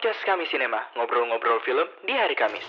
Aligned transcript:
podcast 0.00 0.24
kami 0.24 0.48
Sinema, 0.48 0.80
ngobrol-ngobrol 0.96 1.60
film 1.60 1.84
di 2.08 2.16
hari 2.16 2.32
Kamis. 2.32 2.64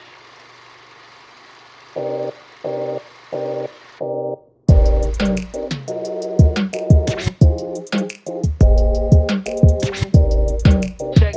check 11.15 11.31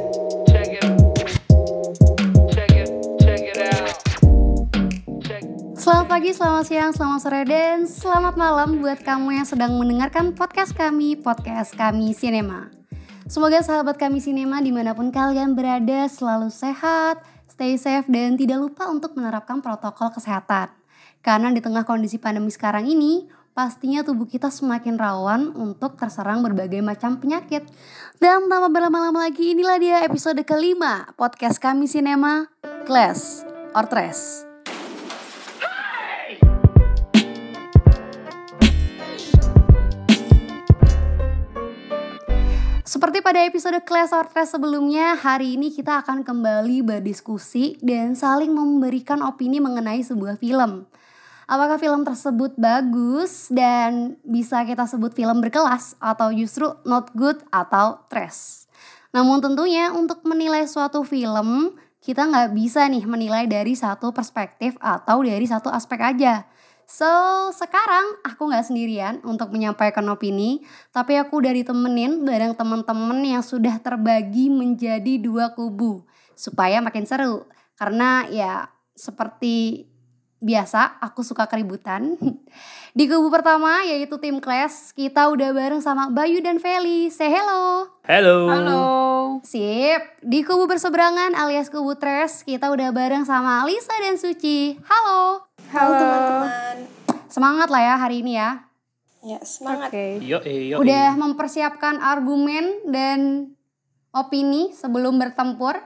check 0.51 0.83
it 0.83 0.87
check 2.51 2.75
it 2.75 2.91
check 3.23 3.43
it 3.47 3.59
out 3.63 3.95
check 5.23 5.47
Selamat 5.79 6.07
pagi, 6.11 6.35
selamat 6.35 6.65
siang, 6.67 6.91
selamat 6.91 7.21
sore, 7.23 7.47
dan 7.47 7.87
selamat 7.87 8.35
malam 8.35 8.83
buat 8.83 8.99
kamu 8.99 9.39
yang 9.39 9.47
sedang 9.47 9.79
mendengarkan 9.79 10.35
podcast 10.35 10.75
kami, 10.75 11.15
podcast 11.15 11.71
kami 11.79 12.11
Sinema. 12.11 12.84
Semoga 13.35 13.67
sahabat 13.67 13.99
kami 13.99 14.23
Sinema 14.23 14.63
di 14.63 14.71
mana 14.71 14.95
pun 14.95 15.11
kalian 15.11 15.59
berada 15.59 16.07
selalu 16.07 16.55
sehat, 16.55 17.19
stay 17.51 17.75
safe, 17.75 18.07
dan 18.07 18.39
tidak 18.39 18.63
lupa 18.63 18.87
untuk 18.87 19.19
menerapkan 19.19 19.59
protokol 19.59 20.15
kesehatan. 20.15 20.71
Karena 21.19 21.51
di 21.51 21.59
tengah 21.59 21.83
kondisi 21.83 22.23
pandemi 22.23 22.55
sekarang 22.55 22.87
ini, 22.87 23.27
pastinya 23.51 24.07
tubuh 24.07 24.31
kita 24.31 24.55
semakin 24.55 24.95
rawan 24.95 25.51
untuk 25.51 25.99
terserang 25.99 26.47
berbagai 26.47 26.79
macam 26.79 27.19
penyakit. 27.19 27.67
Dan 28.23 28.47
tanpa 28.47 28.71
berlama-lama 28.71 29.27
lagi, 29.27 29.51
inilah 29.51 29.83
dia 29.83 30.07
episode 30.07 30.39
kelima 30.47 31.11
podcast 31.19 31.59
kami 31.59 31.91
Sinema, 31.91 32.47
Class 32.87 33.43
or 33.75 33.83
Tres. 33.91 34.54
Seperti 42.95 43.27
pada 43.27 43.43
episode 43.43 43.83
Class 43.83 44.15
or 44.15 44.23
Trash 44.31 44.55
sebelumnya, 44.55 45.19
hari 45.19 45.59
ini 45.59 45.75
kita 45.75 46.07
akan 46.07 46.23
kembali 46.23 46.87
berdiskusi 46.87 47.75
dan 47.83 48.15
saling 48.15 48.55
memberikan 48.55 49.19
opini 49.19 49.59
mengenai 49.59 49.99
sebuah 50.07 50.39
film. 50.39 50.87
Apakah 51.51 51.75
film 51.83 52.07
tersebut 52.07 52.55
bagus 52.55 53.51
dan 53.51 54.15
bisa 54.23 54.63
kita 54.63 54.87
sebut 54.87 55.11
film 55.11 55.43
berkelas 55.43 55.99
atau 55.99 56.31
justru 56.31 56.71
not 56.87 57.11
good 57.19 57.43
atau 57.51 57.99
trash. 58.07 58.71
Namun 59.11 59.43
tentunya 59.43 59.91
untuk 59.91 60.23
menilai 60.23 60.63
suatu 60.71 61.03
film, 61.03 61.75
kita 61.99 62.31
nggak 62.31 62.55
bisa 62.55 62.87
nih 62.87 63.11
menilai 63.11 63.51
dari 63.51 63.75
satu 63.75 64.15
perspektif 64.15 64.79
atau 64.79 65.19
dari 65.27 65.51
satu 65.51 65.67
aspek 65.67 65.99
aja. 65.99 66.47
So, 66.85 67.09
sekarang 67.57 68.21
aku 68.21 68.53
nggak 68.53 68.69
sendirian 68.69 69.25
untuk 69.25 69.49
menyampaikan 69.51 70.05
opini, 70.13 70.61
tapi 70.93 71.17
aku 71.17 71.41
udah 71.41 71.53
ditemenin 71.57 72.29
bareng 72.29 72.53
teman-teman 72.53 73.25
yang 73.25 73.41
sudah 73.41 73.81
terbagi 73.81 74.53
menjadi 74.53 75.17
dua 75.17 75.57
kubu 75.57 76.05
supaya 76.37 76.85
makin 76.85 77.09
seru. 77.09 77.49
Karena 77.75 78.29
ya 78.29 78.69
seperti 78.95 79.89
biasa, 80.45 81.01
aku 81.01 81.25
suka 81.25 81.49
keributan. 81.49 82.21
Di 82.99 83.11
kubu 83.11 83.33
pertama 83.33 83.83
yaitu 83.83 84.21
tim 84.23 84.39
Clash, 84.39 84.95
kita 84.95 85.27
udah 85.33 85.51
bareng 85.51 85.83
sama 85.83 86.13
Bayu 86.13 86.39
dan 86.45 86.63
Feli. 86.63 87.11
Say 87.11 87.33
hello. 87.33 87.91
Halo. 88.05 88.53
halo 88.53 88.85
Sip, 89.43 90.23
di 90.23 90.47
kubu 90.47 90.71
berseberangan 90.71 91.35
alias 91.35 91.73
kubu 91.73 91.99
Tres, 91.99 92.47
kita 92.47 92.71
udah 92.71 92.95
bareng 92.95 93.27
sama 93.27 93.67
Lisa 93.67 93.97
dan 93.99 94.15
Suci. 94.15 94.79
Halo. 94.87 95.43
Halo 95.75 95.91
teman-teman. 95.99 96.77
Semangat 97.27 97.67
lah 97.73 97.83
ya 97.83 97.95
hari 97.99 98.23
ini 98.23 98.39
ya. 98.39 98.63
Ya, 99.25 99.41
semangat. 99.43 99.91
Yo, 100.23 100.39
eh, 100.45 100.71
yo, 100.71 100.85
Udah 100.85 101.17
mempersiapkan 101.17 101.99
argumen 101.99 102.85
dan 102.87 103.51
opini 104.15 104.71
sebelum 104.77 105.19
bertempur. 105.19 105.81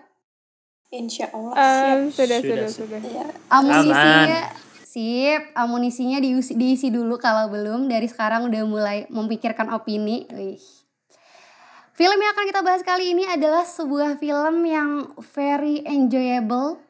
Insya 0.88 1.28
Allah 1.36 1.52
Um, 1.52 2.08
siap. 2.08 2.16
sudah, 2.16 2.38
Sudah, 2.40 2.68
sudah, 2.68 2.98
sudah. 2.98 3.00
Ya, 3.04 3.26
Amunisinya 3.52 4.40
sip, 4.88 5.42
amunisinya 5.52 6.18
diisi, 6.18 6.56
diisi 6.56 6.88
dulu 6.88 7.20
kalau 7.20 7.52
belum. 7.52 7.92
Dari 7.92 8.08
sekarang 8.08 8.48
udah 8.48 8.62
mulai 8.64 8.98
memikirkan 9.12 9.68
opini. 9.68 10.24
Wih. 10.32 10.56
Film 11.92 12.18
yang 12.18 12.32
akan 12.32 12.46
kita 12.46 12.60
bahas 12.64 12.82
kali 12.86 13.12
ini 13.12 13.28
adalah 13.28 13.66
sebuah 13.66 14.16
film 14.22 14.64
yang 14.64 15.12
very 15.34 15.82
enjoyable, 15.84 16.80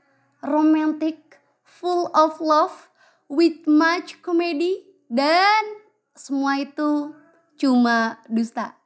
romantic, 0.44 1.40
full 1.64 2.12
of 2.14 2.38
love, 2.38 2.92
with 3.26 3.64
much 3.66 4.20
comedy, 4.20 4.84
dan 5.08 5.80
semua 6.12 6.60
itu 6.60 7.16
cuma 7.56 8.20
dusta. 8.28 8.76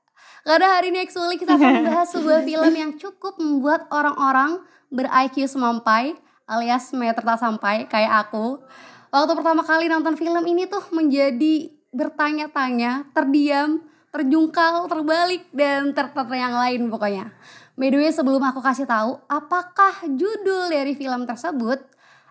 Karena 0.46 0.78
hari 0.78 0.94
ini 0.94 1.02
actually 1.02 1.36
kita 1.36 1.58
akan 1.58 1.70
membahas 1.84 2.08
sebuah 2.14 2.46
film 2.46 2.72
yang 2.74 2.92
cukup 2.96 3.36
membuat 3.42 3.90
orang-orang 3.90 4.62
ber-IQ 4.92 5.48
semampai 5.48 6.14
alias 6.44 6.92
meter 6.92 7.24
tak 7.24 7.40
sampai 7.40 7.88
kayak 7.88 8.28
aku. 8.28 8.60
Waktu 9.08 9.32
pertama 9.36 9.64
kali 9.64 9.88
nonton 9.88 10.16
film 10.16 10.44
ini 10.44 10.68
tuh 10.68 10.84
menjadi 10.92 11.68
bertanya-tanya, 11.92 13.12
terdiam, 13.12 13.84
terjungkal, 14.12 14.88
terbalik, 14.88 15.48
dan 15.52 15.92
tertata 15.92 16.32
yang 16.32 16.56
lain 16.56 16.88
pokoknya. 16.88 17.32
By 17.76 17.88
the 17.88 18.00
way 18.00 18.12
sebelum 18.12 18.40
aku 18.40 18.60
kasih 18.60 18.84
tahu 18.84 19.20
apakah 19.28 20.04
judul 20.04 20.72
dari 20.72 20.92
film 20.96 21.24
tersebut, 21.24 21.80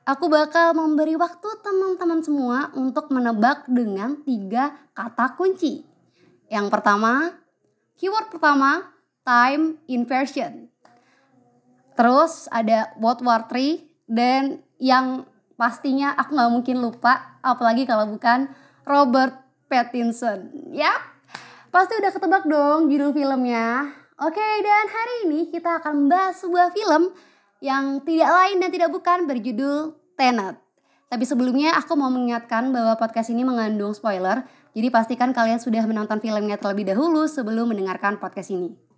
aku 0.05 0.25
bakal 0.29 0.73
memberi 0.73 1.17
waktu 1.17 1.49
teman-teman 1.61 2.21
semua 2.21 2.69
untuk 2.77 3.09
menebak 3.13 3.65
dengan 3.69 4.17
tiga 4.21 4.73
kata 4.93 5.37
kunci. 5.37 5.85
Yang 6.49 6.67
pertama, 6.69 7.37
keyword 7.97 8.33
pertama, 8.33 8.89
time 9.21 9.77
inversion. 9.85 10.70
Terus 12.01 12.49
ada 12.49 12.89
World 12.97 13.21
War 13.21 13.45
III 13.45 13.77
dan 14.09 14.57
yang 14.81 15.29
pastinya 15.53 16.17
aku 16.17 16.33
nggak 16.33 16.49
mungkin 16.49 16.81
lupa, 16.81 17.37
apalagi 17.45 17.85
kalau 17.85 18.09
bukan 18.09 18.49
Robert 18.89 19.37
Pattinson. 19.69 20.49
Ya, 20.73 20.89
pasti 21.69 21.93
udah 22.01 22.09
ketebak 22.09 22.49
dong 22.49 22.89
judul 22.89 23.13
filmnya. 23.13 23.93
Oke, 24.17 24.41
dan 24.41 24.85
hari 24.89 25.29
ini 25.29 25.53
kita 25.53 25.77
akan 25.77 26.09
membahas 26.09 26.41
sebuah 26.41 26.73
film 26.73 27.13
yang 27.61 28.01
tidak 28.01 28.33
lain 28.33 28.57
dan 28.57 28.69
tidak 28.73 28.89
bukan 28.89 29.29
berjudul 29.29 29.93
Tenet. 30.17 30.57
Tapi 31.05 31.21
sebelumnya 31.21 31.77
aku 31.77 31.93
mau 31.93 32.09
mengingatkan 32.09 32.73
bahwa 32.73 32.97
podcast 32.97 33.29
ini 33.29 33.45
mengandung 33.45 33.93
spoiler, 33.93 34.41
jadi 34.73 34.89
pastikan 34.89 35.37
kalian 35.37 35.61
sudah 35.61 35.85
menonton 35.85 36.17
filmnya 36.17 36.57
terlebih 36.57 36.97
dahulu 36.97 37.29
sebelum 37.29 37.69
mendengarkan 37.69 38.17
podcast 38.17 38.49
ini. 38.49 38.90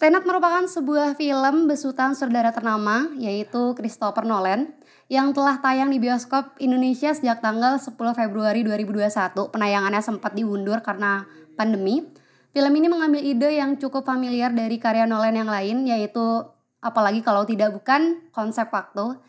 Tenet 0.00 0.24
merupakan 0.24 0.64
sebuah 0.64 1.12
film 1.12 1.68
besutan 1.68 2.16
saudara 2.16 2.56
ternama 2.56 3.12
yaitu 3.20 3.76
Christopher 3.76 4.24
Nolan 4.24 4.72
yang 5.12 5.36
telah 5.36 5.60
tayang 5.60 5.92
di 5.92 6.00
bioskop 6.00 6.56
Indonesia 6.56 7.12
sejak 7.12 7.44
tanggal 7.44 7.76
10 7.76 8.00
Februari 8.16 8.64
2021. 8.64 9.52
Penayangannya 9.52 10.00
sempat 10.00 10.32
diundur 10.32 10.80
karena 10.80 11.28
pandemi. 11.52 12.08
Film 12.56 12.72
ini 12.80 12.88
mengambil 12.88 13.20
ide 13.20 13.60
yang 13.60 13.76
cukup 13.76 14.08
familiar 14.08 14.48
dari 14.48 14.80
karya 14.80 15.04
Nolan 15.04 15.36
yang 15.36 15.52
lain 15.52 15.84
yaitu 15.84 16.48
apalagi 16.80 17.20
kalau 17.20 17.44
tidak 17.44 17.76
bukan 17.76 18.24
konsep 18.32 18.72
waktu. 18.72 19.20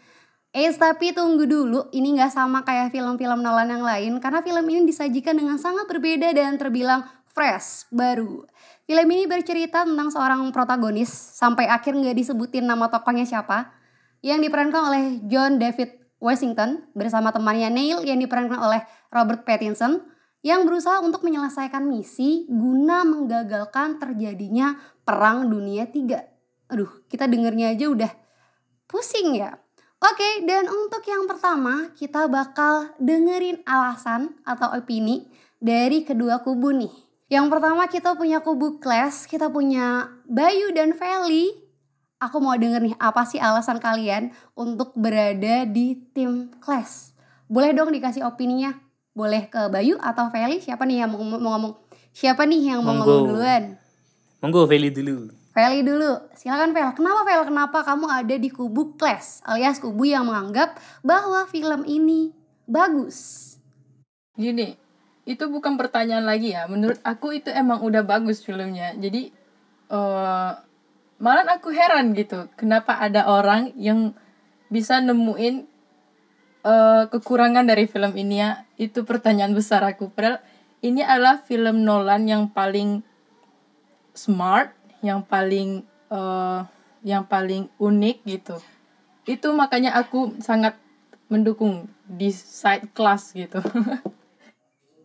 Eh 0.56 0.72
tapi 0.72 1.12
tunggu 1.12 1.52
dulu, 1.52 1.92
ini 1.92 2.16
nggak 2.16 2.32
sama 2.32 2.64
kayak 2.64 2.96
film-film 2.96 3.44
Nolan 3.44 3.76
yang 3.76 3.84
lain 3.84 4.24
karena 4.24 4.40
film 4.40 4.64
ini 4.72 4.88
disajikan 4.88 5.36
dengan 5.36 5.60
sangat 5.60 5.84
berbeda 5.92 6.32
dan 6.32 6.56
terbilang 6.56 7.04
fresh, 7.36 7.92
baru. 7.92 8.48
Film 8.90 9.08
ini 9.14 9.30
bercerita 9.30 9.86
tentang 9.86 10.10
seorang 10.10 10.42
protagonis 10.50 11.10
sampai 11.12 11.70
akhir 11.70 11.94
nggak 11.96 12.18
disebutin 12.18 12.66
nama 12.66 12.90
tokohnya 12.90 13.24
siapa 13.24 13.72
yang 14.26 14.42
diperankan 14.42 14.82
oleh 14.90 15.04
John 15.30 15.62
David 15.62 16.02
Washington 16.22 16.86
bersama 16.94 17.34
temannya 17.34 17.74
Neil 17.74 18.06
yang 18.06 18.22
diperankan 18.22 18.62
oleh 18.62 18.82
Robert 19.10 19.42
Pattinson 19.42 20.06
yang 20.42 20.66
berusaha 20.66 21.02
untuk 21.02 21.22
menyelesaikan 21.22 21.86
misi 21.86 22.50
guna 22.50 23.06
menggagalkan 23.06 24.02
terjadinya 24.02 24.78
perang 25.06 25.50
dunia 25.50 25.90
tiga. 25.90 26.26
Aduh, 26.70 27.06
kita 27.10 27.30
dengernya 27.30 27.74
aja 27.74 27.86
udah 27.90 28.12
pusing 28.90 29.38
ya. 29.38 29.58
Oke, 30.02 30.42
dan 30.50 30.66
untuk 30.66 31.06
yang 31.06 31.30
pertama 31.30 31.94
kita 31.94 32.26
bakal 32.26 32.90
dengerin 32.98 33.62
alasan 33.70 34.34
atau 34.42 34.74
opini 34.74 35.30
dari 35.62 36.02
kedua 36.02 36.42
kubu 36.42 36.74
nih. 36.74 37.11
Yang 37.32 37.48
pertama 37.48 37.88
kita 37.88 38.12
punya 38.20 38.44
kubu 38.44 38.84
Clash, 38.84 39.24
kita 39.24 39.48
punya 39.48 40.12
Bayu 40.28 40.76
dan 40.76 40.92
Feli. 40.92 41.48
Aku 42.20 42.44
mau 42.44 42.60
denger 42.60 42.84
nih 42.84 42.96
apa 43.00 43.24
sih 43.24 43.40
alasan 43.40 43.80
kalian 43.80 44.36
untuk 44.52 44.92
berada 45.00 45.64
di 45.64 45.96
tim 46.12 46.52
Clash. 46.60 47.16
Boleh 47.48 47.72
dong 47.72 47.96
dikasih 47.96 48.28
opininya. 48.28 48.76
Boleh 49.16 49.48
ke 49.48 49.72
Bayu 49.72 49.96
atau 50.04 50.28
Feli? 50.28 50.60
Siapa 50.60 50.84
nih 50.84 51.08
yang 51.08 51.16
mau, 51.16 51.24
mau 51.24 51.56
ngomong? 51.56 51.74
Siapa 52.12 52.44
nih 52.44 52.76
yang 52.76 52.84
mau 52.84 53.00
Monggo. 53.00 53.08
ngomong 53.08 53.28
duluan? 53.32 53.64
Monggo 54.44 54.68
Feli 54.68 54.92
dulu. 54.92 55.32
Feli 55.56 55.88
dulu, 55.88 56.12
silakan 56.36 56.76
Fel. 56.76 56.92
Kenapa 57.00 57.22
Fel? 57.24 57.42
Kenapa 57.48 57.80
kamu 57.88 58.06
ada 58.12 58.36
di 58.36 58.52
kubu 58.52 59.00
Clash 59.00 59.40
alias 59.48 59.80
kubu 59.80 60.04
yang 60.04 60.28
menganggap 60.28 60.76
bahwa 61.00 61.48
film 61.48 61.88
ini 61.88 62.36
bagus? 62.68 63.56
Gini, 64.36 64.81
itu 65.26 65.46
bukan 65.48 65.78
pertanyaan 65.78 66.26
lagi 66.26 66.54
ya. 66.54 66.66
Menurut 66.66 66.98
aku 67.06 67.38
itu 67.38 67.54
emang 67.54 67.82
udah 67.86 68.02
bagus 68.02 68.42
filmnya. 68.42 68.94
Jadi 68.98 69.32
eh 69.92 70.52
malah 71.22 71.46
aku 71.46 71.70
heran 71.70 72.18
gitu 72.18 72.50
kenapa 72.58 72.98
ada 72.98 73.30
orang 73.30 73.78
yang 73.78 74.18
bisa 74.74 74.98
nemuin 74.98 75.70
eh, 76.66 77.04
kekurangan 77.14 77.70
dari 77.70 77.86
film 77.86 78.18
ini 78.18 78.42
ya 78.42 78.66
itu 78.82 79.06
pertanyaan 79.06 79.54
besar 79.54 79.86
aku 79.86 80.10
padahal 80.10 80.42
ini 80.82 81.06
adalah 81.06 81.46
film 81.46 81.86
Nolan 81.86 82.26
yang 82.26 82.50
paling 82.50 83.06
smart 84.18 84.74
yang 85.06 85.22
paling 85.22 85.86
eh, 86.10 86.60
yang 87.06 87.30
paling 87.30 87.70
unik 87.78 88.18
gitu 88.26 88.58
itu 89.30 89.48
makanya 89.54 89.94
aku 89.94 90.34
sangat 90.42 90.74
mendukung 91.30 91.86
di 92.10 92.34
side 92.34 92.90
class 92.98 93.30
gitu 93.38 93.62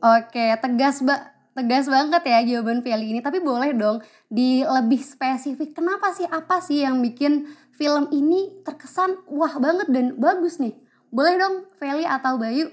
Oke, 0.06 0.54
tegas 0.62 1.02
ba 1.02 1.34
tegas 1.56 1.90
banget 1.90 2.22
ya 2.22 2.38
jawaban 2.46 2.84
Feli 2.86 3.10
ini. 3.10 3.18
Tapi 3.18 3.42
boleh 3.42 3.74
dong 3.74 3.98
di 4.30 4.62
lebih 4.62 5.02
spesifik. 5.02 5.74
Kenapa 5.74 6.14
sih 6.14 6.28
apa 6.30 6.62
sih 6.62 6.86
yang 6.86 7.02
bikin 7.02 7.50
film 7.74 8.06
ini 8.14 8.62
terkesan 8.62 9.26
wah 9.26 9.58
banget 9.58 9.90
dan 9.90 10.14
bagus 10.14 10.62
nih? 10.62 10.78
Boleh 11.10 11.34
dong 11.34 11.66
Feli 11.82 12.06
atau 12.06 12.38
Bayu? 12.38 12.70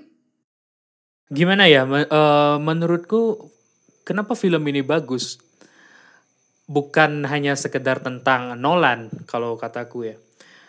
Gimana 1.33 1.65
ya? 1.65 1.89
eh, 1.89 2.57
menurutku 2.61 3.49
kenapa 4.05 4.37
film 4.37 4.61
ini 4.69 4.85
bagus? 4.85 5.41
Bukan 6.69 7.25
hanya 7.25 7.57
sekedar 7.57 7.99
tentang 8.05 8.53
Nolan 8.61 9.09
kalau 9.25 9.57
kataku 9.57 10.13
ya. 10.13 10.15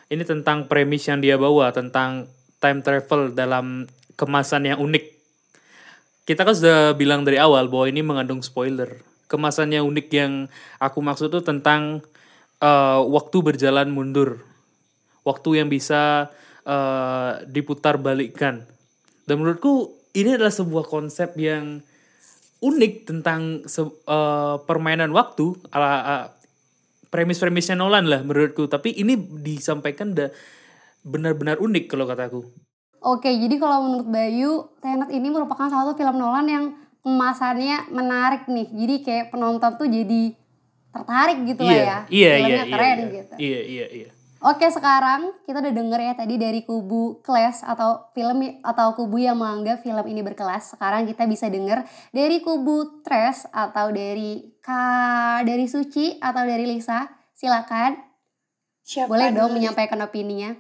Ini 0.08 0.24
tentang 0.24 0.64
premis 0.64 1.04
yang 1.10 1.20
dia 1.20 1.36
bawa 1.36 1.76
tentang 1.76 2.30
time 2.56 2.80
travel 2.80 3.36
dalam 3.36 3.84
kemasan 4.16 4.72
yang 4.72 4.80
unik. 4.80 5.13
Kita 6.24 6.40
kan 6.48 6.56
sudah 6.56 6.96
bilang 6.96 7.20
dari 7.28 7.36
awal 7.36 7.68
bahwa 7.68 7.84
ini 7.84 8.00
mengandung 8.00 8.40
spoiler. 8.40 9.04
Kemasannya 9.28 9.84
unik 9.84 10.08
yang 10.12 10.32
aku 10.80 10.98
maksud 11.04 11.28
tuh 11.28 11.44
tentang 11.44 12.00
eh, 12.64 13.00
waktu 13.04 13.36
berjalan 13.44 13.92
mundur. 13.92 14.40
Waktu 15.24 15.60
yang 15.64 15.68
bisa 15.68 16.32
eh, 16.64 17.30
diputar 17.48 18.00
balikkan. 18.00 18.64
Dan 19.28 19.40
menurutku 19.40 19.92
ini 20.16 20.36
adalah 20.36 20.52
sebuah 20.52 20.88
konsep 20.88 21.36
yang 21.36 21.84
unik 22.64 22.94
tentang 23.04 23.64
se- 23.68 23.84
eh, 24.08 24.56
permainan 24.64 25.12
waktu 25.12 25.52
ala 25.76 25.92
eh, 25.92 26.26
premis-premisnya 27.12 27.76
Nolan 27.76 28.08
lah 28.08 28.24
menurutku. 28.24 28.64
Tapi 28.64 28.96
ini 28.96 29.16
disampaikan 29.44 30.16
benar-benar 31.04 31.60
unik 31.60 31.84
kalau 31.92 32.08
kataku. 32.08 32.48
Oke, 33.04 33.28
jadi 33.28 33.60
kalau 33.60 33.84
menurut 33.84 34.08
Bayu, 34.08 34.72
Tenet 34.80 35.12
ini 35.12 35.28
merupakan 35.28 35.68
salah 35.68 35.84
satu 35.84 35.92
film 36.00 36.16
Nolan 36.16 36.48
yang 36.48 36.64
kemasannya 37.04 37.92
menarik 37.92 38.48
nih. 38.48 38.64
Jadi 38.72 38.94
kayak 39.04 39.26
penonton 39.28 39.76
tuh 39.76 39.84
jadi 39.84 40.32
tertarik 40.88 41.44
gitu 41.44 41.68
lah 41.68 41.76
ya. 41.76 41.84
Iya, 41.84 42.00
iya, 42.08 42.30
Filmnya 42.40 42.64
iya, 42.64 42.72
keren 42.72 42.96
iya, 42.96 43.12
gitu. 43.12 43.34
iya, 43.36 43.60
iya, 43.60 43.86
iya. 43.92 44.10
Oke 44.44 44.68
sekarang 44.68 45.32
kita 45.48 45.64
udah 45.64 45.72
denger 45.72 46.00
ya 46.04 46.12
tadi 46.20 46.36
dari 46.36 46.60
kubu 46.68 47.24
kelas 47.24 47.64
atau 47.64 48.12
film 48.12 48.44
atau 48.60 48.92
kubu 48.92 49.16
yang 49.16 49.40
menganggap 49.40 49.80
film 49.80 50.04
ini 50.04 50.20
berkelas. 50.20 50.76
Sekarang 50.76 51.08
kita 51.08 51.24
bisa 51.24 51.48
denger 51.48 51.84
dari 52.12 52.44
kubu 52.44 53.00
Tres 53.00 53.48
atau 53.48 53.88
dari 53.88 54.52
Ka 54.60 55.40
dari 55.44 55.64
Suci 55.64 56.20
atau 56.20 56.44
dari 56.44 56.68
Lisa. 56.68 57.08
Silakan. 57.32 57.96
Siapa 58.84 59.08
Boleh 59.08 59.32
dong 59.32 59.52
dulu? 59.52 59.60
menyampaikan 59.60 59.96
opininya. 60.04 60.56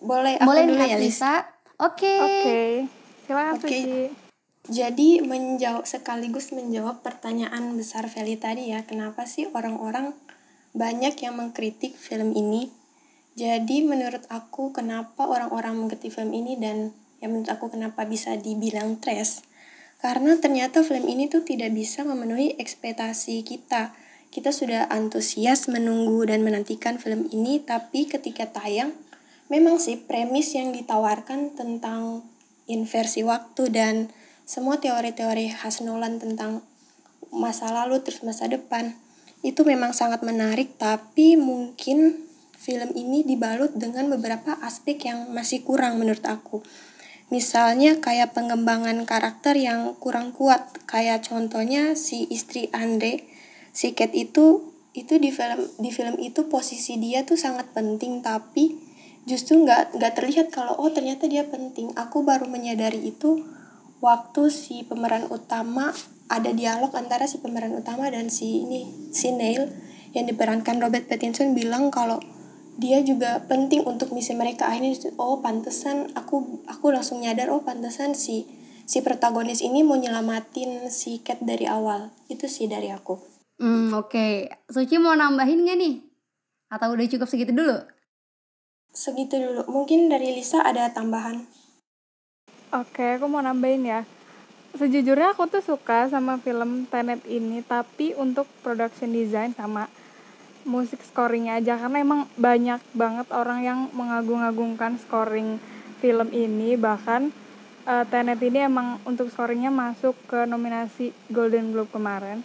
Boleh 0.00 0.40
aku 0.40 0.48
Boleh 0.48 0.64
dulu 0.64 0.80
nih 0.80 0.88
ya, 0.88 0.96
Lis? 0.96 1.04
Lisa. 1.12 1.34
Oke. 1.82 2.14
Oke, 2.22 2.62
silakan 3.26 3.58
Oke. 3.58 3.66
Suci. 3.66 3.82
Jadi 4.70 5.18
menjawab 5.18 5.82
sekaligus 5.82 6.54
menjawab 6.54 7.02
pertanyaan 7.02 7.74
besar 7.74 8.06
Feli 8.06 8.38
tadi 8.38 8.70
ya, 8.70 8.86
kenapa 8.86 9.26
sih 9.26 9.50
orang-orang 9.50 10.14
banyak 10.78 11.18
yang 11.18 11.34
mengkritik 11.34 11.98
film 11.98 12.30
ini? 12.38 12.70
Jadi 13.34 13.82
menurut 13.82 14.22
aku 14.30 14.70
kenapa 14.70 15.26
orang-orang 15.26 15.74
mengkritik 15.74 16.14
film 16.14 16.30
ini 16.30 16.54
dan 16.54 16.94
ya 17.18 17.26
menurut 17.26 17.50
aku 17.50 17.74
kenapa 17.74 18.06
bisa 18.06 18.38
dibilang 18.38 19.02
trash? 19.02 19.42
Karena 19.98 20.38
ternyata 20.38 20.86
film 20.86 21.10
ini 21.10 21.26
tuh 21.26 21.42
tidak 21.42 21.74
bisa 21.74 22.06
memenuhi 22.06 22.54
ekspektasi 22.62 23.42
kita. 23.42 23.90
Kita 24.30 24.54
sudah 24.54 24.86
antusias 24.86 25.66
menunggu 25.66 26.30
dan 26.30 26.46
menantikan 26.46 27.02
film 27.02 27.26
ini, 27.34 27.58
tapi 27.58 28.06
ketika 28.06 28.46
tayang, 28.46 28.94
memang 29.52 29.76
sih 29.76 30.00
premis 30.00 30.56
yang 30.56 30.72
ditawarkan 30.72 31.52
tentang 31.52 32.24
inversi 32.64 33.20
waktu 33.20 33.68
dan 33.68 34.08
semua 34.48 34.80
teori-teori 34.80 35.52
khas 35.52 35.84
Nolan 35.84 36.16
tentang 36.16 36.64
masa 37.28 37.68
lalu 37.68 38.00
terus 38.00 38.24
masa 38.24 38.48
depan 38.48 38.96
itu 39.44 39.60
memang 39.68 39.92
sangat 39.92 40.24
menarik. 40.24 40.80
Tapi 40.80 41.36
mungkin 41.36 42.24
film 42.56 42.96
ini 42.96 43.26
dibalut 43.28 43.74
dengan 43.76 44.08
beberapa 44.08 44.56
aspek 44.64 45.04
yang 45.12 45.28
masih 45.34 45.66
kurang 45.66 46.00
menurut 46.00 46.24
aku. 46.24 46.64
Misalnya 47.28 47.98
kayak 48.00 48.32
pengembangan 48.36 49.04
karakter 49.04 49.56
yang 49.56 49.96
kurang 50.00 50.32
kuat 50.32 50.68
kayak 50.88 51.28
contohnya 51.28 51.96
si 51.96 52.28
istri 52.28 52.68
Andre 52.76 53.24
si 53.72 53.96
Kate 53.96 54.12
itu 54.12 54.68
itu 54.92 55.16
di 55.16 55.32
film 55.32 55.64
di 55.80 55.88
film 55.88 56.20
itu 56.20 56.52
posisi 56.52 57.00
dia 57.00 57.24
tuh 57.24 57.40
sangat 57.40 57.72
penting 57.72 58.20
tapi 58.20 58.76
justru 59.24 59.62
nggak 59.62 59.96
nggak 59.96 60.12
terlihat 60.18 60.50
kalau 60.50 60.74
oh 60.78 60.90
ternyata 60.90 61.30
dia 61.30 61.46
penting 61.46 61.94
aku 61.94 62.26
baru 62.26 62.50
menyadari 62.50 62.98
itu 63.06 63.42
waktu 64.02 64.50
si 64.50 64.82
pemeran 64.82 65.30
utama 65.30 65.94
ada 66.26 66.50
dialog 66.50 66.90
antara 66.98 67.30
si 67.30 67.38
pemeran 67.38 67.76
utama 67.78 68.10
dan 68.10 68.32
si 68.32 68.66
ini 68.66 69.12
si 69.14 69.30
Neil 69.30 69.70
yang 70.12 70.26
diperankan 70.26 70.82
Robert 70.82 71.06
Pattinson 71.06 71.54
bilang 71.54 71.94
kalau 71.94 72.18
dia 72.76 72.98
juga 73.04 73.46
penting 73.46 73.86
untuk 73.86 74.10
misi 74.10 74.34
mereka 74.34 74.66
akhirnya 74.66 74.96
oh 75.20 75.38
pantesan 75.38 76.10
aku 76.18 76.64
aku 76.66 76.90
langsung 76.90 77.22
nyadar 77.22 77.52
oh 77.54 77.62
pantesan 77.62 78.18
si 78.18 78.48
si 78.82 79.04
protagonis 79.04 79.62
ini 79.62 79.86
mau 79.86 79.94
nyelamatin 79.94 80.90
si 80.90 81.22
Cat 81.22 81.38
dari 81.38 81.70
awal 81.70 82.10
itu 82.26 82.50
sih 82.50 82.66
dari 82.66 82.90
aku 82.90 83.32
Hmm, 83.62 83.94
oke. 83.94 84.50
Suci 84.66 84.98
mau 84.98 85.14
nambahin 85.14 85.62
gak 85.62 85.78
nih? 85.78 85.94
Atau 86.66 86.98
udah 86.98 87.06
cukup 87.06 87.30
segitu 87.30 87.54
dulu? 87.54 87.78
Segitu 88.92 89.40
dulu. 89.40 89.64
Mungkin 89.72 90.12
dari 90.12 90.36
Lisa 90.36 90.60
ada 90.60 90.92
tambahan. 90.92 91.48
Oke, 92.72 93.16
aku 93.16 93.28
mau 93.28 93.40
nambahin 93.40 93.84
ya. 93.84 94.00
Sejujurnya 94.72 95.36
aku 95.36 95.48
tuh 95.52 95.60
suka 95.60 96.08
sama 96.08 96.40
film 96.40 96.88
Tenet 96.88 97.20
ini, 97.28 97.60
tapi 97.60 98.16
untuk 98.16 98.48
production 98.64 99.12
design 99.12 99.52
sama 99.52 99.88
musik 100.64 101.04
scoringnya 101.04 101.60
aja. 101.60 101.76
Karena 101.76 102.00
emang 102.00 102.20
banyak 102.40 102.80
banget 102.96 103.28
orang 103.32 103.60
yang 103.60 103.78
mengagung-agungkan 103.92 104.96
scoring 104.96 105.60
film 106.00 106.32
ini. 106.32 106.80
Bahkan 106.80 107.28
eh, 107.84 108.04
Tenet 108.08 108.40
ini 108.40 108.64
emang 108.64 108.96
untuk 109.04 109.28
scoringnya 109.28 109.68
masuk 109.68 110.16
ke 110.24 110.48
nominasi 110.48 111.12
Golden 111.28 111.76
Globe 111.76 111.92
kemarin. 111.92 112.40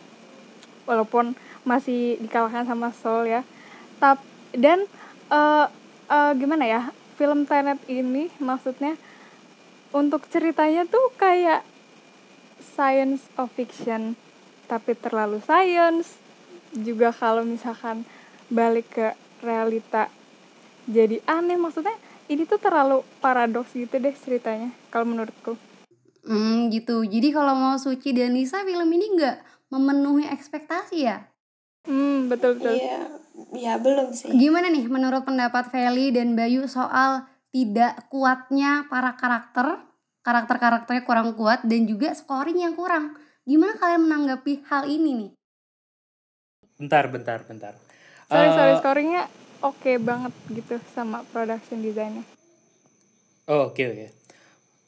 Walaupun 0.84 1.40
masih 1.64 2.20
dikalahkan 2.20 2.68
sama 2.68 2.92
Soul 2.92 3.32
ya. 3.32 3.48
Tap 4.04 4.20
dan 4.52 4.84
eh 5.32 5.68
eh, 6.08 6.32
gimana 6.36 6.66
ya 6.66 6.82
film 7.16 7.44
Tenet 7.44 7.80
ini 7.92 8.32
maksudnya 8.40 8.96
untuk 9.96 10.28
ceritanya 10.28 10.84
tuh 10.86 11.12
kayak 11.16 11.64
science 12.60 13.24
of 13.40 13.50
fiction 13.56 14.14
tapi 14.68 14.94
terlalu 14.98 15.40
science 15.44 16.20
juga 16.76 17.16
kalau 17.16 17.48
misalkan 17.48 18.04
balik 18.52 18.88
ke 18.92 19.08
realita 19.40 20.12
jadi 20.88 21.24
aneh 21.28 21.56
maksudnya 21.56 21.96
ini 22.28 22.44
tuh 22.44 22.60
terlalu 22.60 23.04
paradoks 23.24 23.72
gitu 23.72 23.98
deh 23.98 24.14
ceritanya 24.14 24.72
kalau 24.92 25.08
menurutku 25.08 25.56
Hmm, 26.28 26.68
gitu. 26.76 27.08
Jadi 27.08 27.32
kalau 27.32 27.56
mau 27.56 27.80
Suci 27.80 28.12
dan 28.12 28.36
Lisa 28.36 28.60
film 28.68 28.92
ini 28.92 29.16
nggak 29.16 29.38
memenuhi 29.72 30.28
ekspektasi 30.28 31.08
ya? 31.08 31.24
Hmm 31.88 32.30
betul 32.30 32.60
betul 32.60 32.76
iya 32.76 33.00
ya 33.56 33.74
belum 33.80 34.12
sih 34.12 34.30
Gimana 34.36 34.68
nih 34.68 34.86
menurut 34.92 35.24
pendapat 35.24 35.72
Feli 35.72 36.12
dan 36.12 36.36
Bayu 36.36 36.68
soal 36.68 37.24
tidak 37.56 38.12
kuatnya 38.12 38.86
para 38.92 39.16
karakter, 39.16 39.82
karakter-karakternya 40.22 41.08
kurang 41.08 41.32
kuat 41.40 41.64
dan 41.64 41.88
juga 41.88 42.12
scoring 42.12 42.60
yang 42.60 42.76
kurang. 42.76 43.16
Gimana 43.48 43.80
kalian 43.80 44.04
menanggapi 44.04 44.68
hal 44.68 44.84
ini 44.92 45.12
nih? 45.16 45.32
Bentar, 46.78 47.08
bentar, 47.08 47.40
bentar. 47.48 47.74
sorry 48.28 48.52
sorry 48.52 48.74
Eh, 48.76 48.80
scoringnya 48.84 49.24
oke 49.64 49.92
banget 50.04 50.34
gitu 50.52 50.76
sama 50.92 51.24
production 51.32 51.80
desainnya 51.80 52.28
Oh, 53.48 53.72
oke 53.72 53.80
oke. 53.80 54.08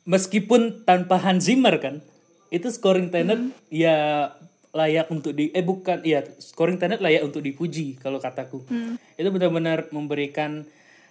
Meskipun 0.03 0.83
tanpa 0.83 1.15
Hans 1.15 1.47
Zimmer 1.47 1.79
kan, 1.79 2.03
itu 2.51 2.67
scoring 2.67 3.07
Tenet 3.07 3.55
ya 3.71 4.27
layak 4.69 5.09
untuk 5.09 5.33
di 5.33 5.49
eh 5.49 5.65
bukan 5.65 6.05
iya 6.05 6.21
scoring 6.21 6.77
Tenet 6.77 7.01
layak 7.01 7.25
untuk 7.25 7.41
dipuji 7.41 7.97
kalau 7.97 8.21
kataku. 8.21 8.65
Itu 9.17 9.29
benar-benar 9.33 9.89
memberikan 9.89 10.65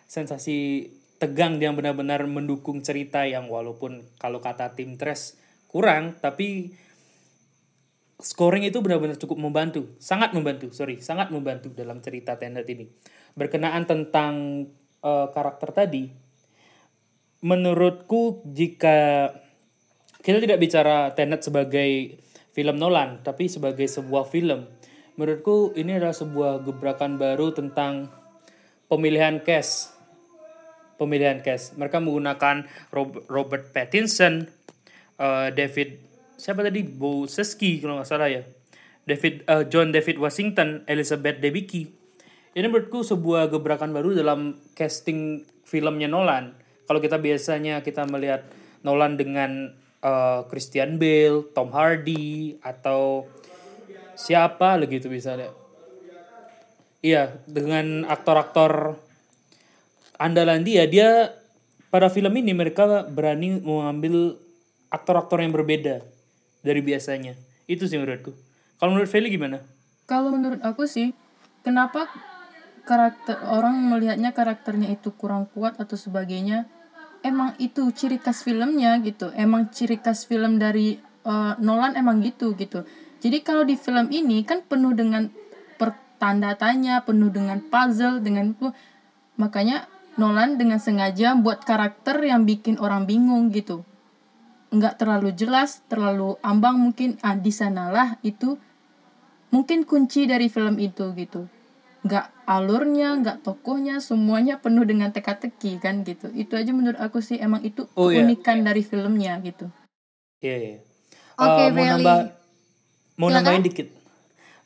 sensasi 0.06 0.88
tegang 1.18 1.58
yang 1.58 1.74
benar-benar 1.74 2.22
mendukung 2.30 2.80
cerita 2.86 3.26
yang 3.26 3.50
walaupun 3.50 4.06
kalau 4.22 4.38
kata 4.38 4.78
tim 4.78 4.94
Tres 4.94 5.34
kurang 5.66 6.14
tapi 6.22 6.72
scoring 8.18 8.66
itu 8.66 8.82
benar-benar 8.82 9.14
cukup 9.14 9.38
membantu, 9.38 9.94
sangat 10.02 10.34
membantu, 10.34 10.74
sorry, 10.74 10.98
sangat 10.98 11.30
membantu 11.30 11.70
dalam 11.70 12.02
cerita 12.02 12.34
Tenet 12.34 12.66
ini. 12.66 12.90
Berkenaan 13.38 13.86
tentang 13.86 14.66
eh, 15.02 15.26
karakter 15.30 15.70
tadi, 15.70 16.10
menurutku 17.46 18.42
jika 18.42 19.30
kita 20.18 20.42
tidak 20.42 20.58
bicara 20.58 21.14
Tenet 21.14 21.46
sebagai 21.46 22.18
film 22.58 22.74
Nolan, 22.74 23.22
tapi 23.22 23.46
sebagai 23.46 23.86
sebuah 23.86 24.26
film, 24.26 24.66
menurutku 25.14 25.78
ini 25.78 25.94
adalah 25.94 26.10
sebuah 26.10 26.66
gebrakan 26.66 27.14
baru 27.14 27.54
tentang 27.54 28.10
pemilihan 28.90 29.38
cast. 29.46 29.94
Pemilihan 30.98 31.38
cast. 31.38 31.78
Mereka 31.78 32.02
menggunakan 32.02 32.66
Rob- 32.90 33.22
Robert 33.30 33.70
Pattinson, 33.70 34.50
eh, 35.22 35.48
David 35.54 36.02
siapa 36.34 36.66
tadi 36.66 36.82
Boseski 36.82 37.78
kalau 37.78 38.02
nggak 38.02 38.10
salah 38.10 38.26
ya, 38.26 38.42
David 39.06 39.46
eh, 39.46 39.62
John 39.70 39.94
David 39.94 40.18
Washington, 40.18 40.82
Elizabeth 40.90 41.38
Debicki. 41.38 41.86
Ini 42.58 42.66
menurutku 42.66 43.06
sebuah 43.06 43.54
gebrakan 43.54 43.94
baru 43.94 44.18
dalam 44.18 44.58
casting 44.74 45.46
filmnya 45.62 46.10
Nolan. 46.10 46.58
Kalau 46.90 46.98
kita 46.98 47.22
biasanya 47.22 47.86
kita 47.86 48.02
melihat 48.10 48.50
Nolan 48.82 49.14
dengan 49.14 49.78
eh, 50.02 50.40
Christian 50.50 50.96
Bale, 50.96 51.46
Tom 51.54 51.70
Hardy 51.74 52.58
atau 52.62 53.26
siapa 54.18 54.74
lagi 54.74 54.98
itu 54.98 55.06
misalnya. 55.06 55.54
Iya, 56.98 57.38
dengan 57.46 58.02
aktor-aktor 58.10 58.98
andalan 60.18 60.66
dia, 60.66 60.82
dia 60.90 61.30
pada 61.94 62.10
film 62.10 62.34
ini 62.34 62.50
mereka 62.52 63.06
berani 63.06 63.62
mengambil 63.62 64.34
aktor-aktor 64.90 65.38
yang 65.38 65.54
berbeda 65.54 66.02
dari 66.66 66.80
biasanya. 66.82 67.38
Itu 67.70 67.86
sih 67.86 68.02
menurutku. 68.02 68.34
Kalau 68.82 68.90
menurut 68.94 69.10
Feli 69.10 69.30
gimana? 69.30 69.62
Kalau 70.10 70.34
menurut 70.34 70.58
aku 70.66 70.90
sih, 70.90 71.14
kenapa 71.62 72.10
karakter 72.88 73.36
orang 73.46 73.76
melihatnya 73.78 74.32
karakternya 74.32 74.90
itu 74.90 75.12
kurang 75.14 75.46
kuat 75.52 75.78
atau 75.78 75.94
sebagainya? 75.94 76.66
Emang 77.22 77.58
itu 77.58 77.90
ciri 77.92 78.18
khas 78.22 78.46
filmnya 78.46 78.98
gitu. 79.02 79.30
Emang 79.34 79.68
ciri 79.74 79.98
khas 79.98 80.24
film 80.24 80.56
dari 80.62 80.98
eh, 81.02 81.54
Nolan 81.58 81.98
emang 81.98 82.22
gitu 82.22 82.54
gitu. 82.54 82.86
Jadi 83.18 83.42
kalau 83.42 83.66
di 83.66 83.74
film 83.74 84.08
ini 84.14 84.46
kan 84.46 84.62
penuh 84.62 84.94
dengan 84.94 85.26
pertanda 85.74 86.54
tanya, 86.54 87.02
penuh 87.02 87.30
dengan 87.34 87.58
puzzle, 87.58 88.22
dengan 88.22 88.54
itu 88.54 88.70
makanya 89.34 89.90
Nolan 90.18 90.58
dengan 90.58 90.82
sengaja 90.82 91.38
buat 91.38 91.62
karakter 91.62 92.18
yang 92.22 92.42
bikin 92.42 92.78
orang 92.78 93.06
bingung 93.06 93.50
gitu 93.54 93.86
nggak 94.68 95.00
terlalu 95.00 95.32
jelas, 95.32 95.80
terlalu 95.88 96.36
ambang 96.44 96.76
mungkin 96.76 97.16
ah 97.24 97.36
di 97.36 97.48
sanalah 97.48 98.20
itu 98.20 98.60
mungkin 99.48 99.88
kunci 99.88 100.28
dari 100.28 100.52
film 100.52 100.76
itu 100.76 101.08
gitu. 101.16 101.48
Nggak 101.98 102.26
alurnya, 102.46 103.18
nggak 103.18 103.42
tokohnya, 103.42 103.98
semuanya 103.98 104.62
penuh 104.62 104.86
dengan 104.86 105.10
teka-teki 105.10 105.82
kan 105.82 106.06
gitu. 106.06 106.30
Itu 106.30 106.54
aja 106.54 106.70
menurut 106.70 106.98
aku 106.98 107.18
sih 107.18 107.36
emang 107.36 107.62
itu 107.62 107.90
Oh, 107.94 108.08
iya. 108.08 108.22
keunikan 108.22 108.62
dari 108.62 108.86
filmnya 108.86 109.38
gitu. 109.42 109.66
Iya, 110.38 110.56
iya. 110.56 110.76
Oke, 111.38 111.62
Eh, 111.64 111.70
mau 111.70 111.84
nambah 111.88 112.18
mau 113.18 113.28
Silakan. 113.28 113.42
nambahin 113.42 113.64
dikit 113.66 113.88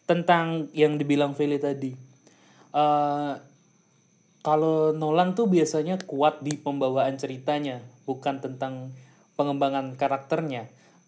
tentang 0.04 0.68
yang 0.72 1.00
dibilang 1.00 1.32
Feli 1.32 1.56
tadi. 1.56 1.92
Eh 2.72 3.34
kalau 4.42 4.90
Nolan 4.90 5.32
tuh 5.32 5.46
biasanya 5.46 6.02
kuat 6.02 6.42
di 6.42 6.58
pembawaan 6.58 7.14
ceritanya, 7.14 7.78
bukan 8.04 8.42
tentang 8.42 8.90
pengembangan 9.32 9.94
karakternya. 9.94 10.66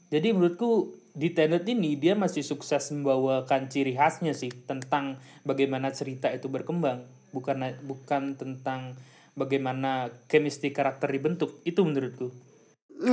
Jadi 0.08 0.30
menurutku 0.30 0.94
di 1.14 1.30
Tenet 1.30 1.62
ini 1.70 1.94
dia 1.94 2.18
masih 2.18 2.42
sukses 2.42 2.90
membawakan 2.90 3.70
ciri 3.70 3.94
khasnya 3.94 4.34
sih 4.34 4.50
tentang 4.50 5.22
bagaimana 5.46 5.94
cerita 5.94 6.26
itu 6.34 6.50
berkembang, 6.50 7.06
bukan 7.30 7.78
bukan 7.86 8.34
tentang 8.34 8.98
bagaimana 9.38 10.10
chemistry 10.26 10.74
karakter 10.74 11.06
dibentuk. 11.06 11.62
Itu 11.62 11.86
menurutku. 11.86 12.34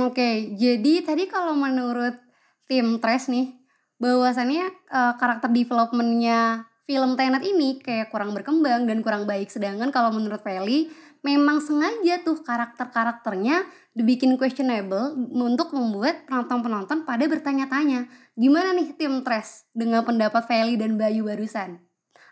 Oke, 0.02 0.50
jadi 0.58 1.06
tadi 1.06 1.30
kalau 1.30 1.54
menurut 1.54 2.18
tim 2.66 2.98
Trash 2.98 3.30
nih, 3.30 3.54
bahwasannya 4.02 4.66
eh, 4.70 5.14
karakter 5.22 5.54
developmentnya 5.54 6.66
film 6.82 7.14
Tenet 7.14 7.46
ini 7.46 7.78
kayak 7.78 8.10
kurang 8.10 8.34
berkembang 8.34 8.90
dan 8.90 8.98
kurang 9.06 9.30
baik. 9.30 9.46
Sedangkan 9.46 9.94
kalau 9.94 10.10
menurut 10.10 10.42
Feli, 10.42 10.90
memang 11.22 11.62
sengaja 11.62 12.18
tuh 12.26 12.42
karakter-karakternya 12.42 13.62
dibikin 13.92 14.36
questionable 14.40 15.12
untuk 15.32 15.72
membuat 15.76 16.24
penonton-penonton 16.28 17.04
pada 17.04 17.24
bertanya-tanya. 17.28 18.08
Gimana 18.36 18.72
nih 18.72 18.96
tim 18.96 19.20
Trash 19.20 19.68
dengan 19.76 20.02
pendapat 20.02 20.48
Feli 20.48 20.80
dan 20.80 20.96
Bayu 20.96 21.28
barusan? 21.28 21.80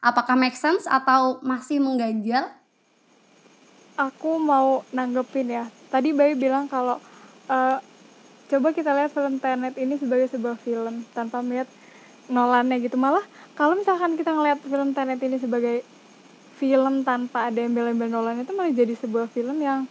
Apakah 0.00 0.32
make 0.36 0.56
sense 0.56 0.88
atau 0.88 1.44
masih 1.44 1.76
mengganjal? 1.76 2.60
aku 4.00 4.40
mau 4.40 4.80
nanggepin 4.96 5.52
ya. 5.52 5.64
Tadi 5.92 6.16
Bayu 6.16 6.40
bilang 6.40 6.64
kalau 6.64 6.96
eh, 7.52 7.76
coba 8.48 8.68
kita 8.72 8.96
lihat 8.96 9.12
film 9.12 9.36
Tenet 9.36 9.76
ini 9.76 10.00
sebagai 10.00 10.32
sebuah 10.32 10.56
film 10.56 11.04
tanpa 11.12 11.44
melihat 11.44 11.68
Nolannya 12.32 12.80
gitu. 12.80 12.96
Malah 12.96 13.22
kalau 13.52 13.76
misalkan 13.76 14.16
kita 14.16 14.32
ngelihat 14.32 14.64
film 14.64 14.96
Tenet 14.96 15.20
ini 15.20 15.36
sebagai 15.36 15.84
film 16.56 17.04
tanpa 17.04 17.52
ada 17.52 17.60
embel-embel 17.60 18.08
Nolan 18.08 18.44
itu 18.44 18.52
malah 18.52 18.72
jadi 18.72 18.92
sebuah 18.96 19.32
film 19.32 19.60
yang 19.60 19.84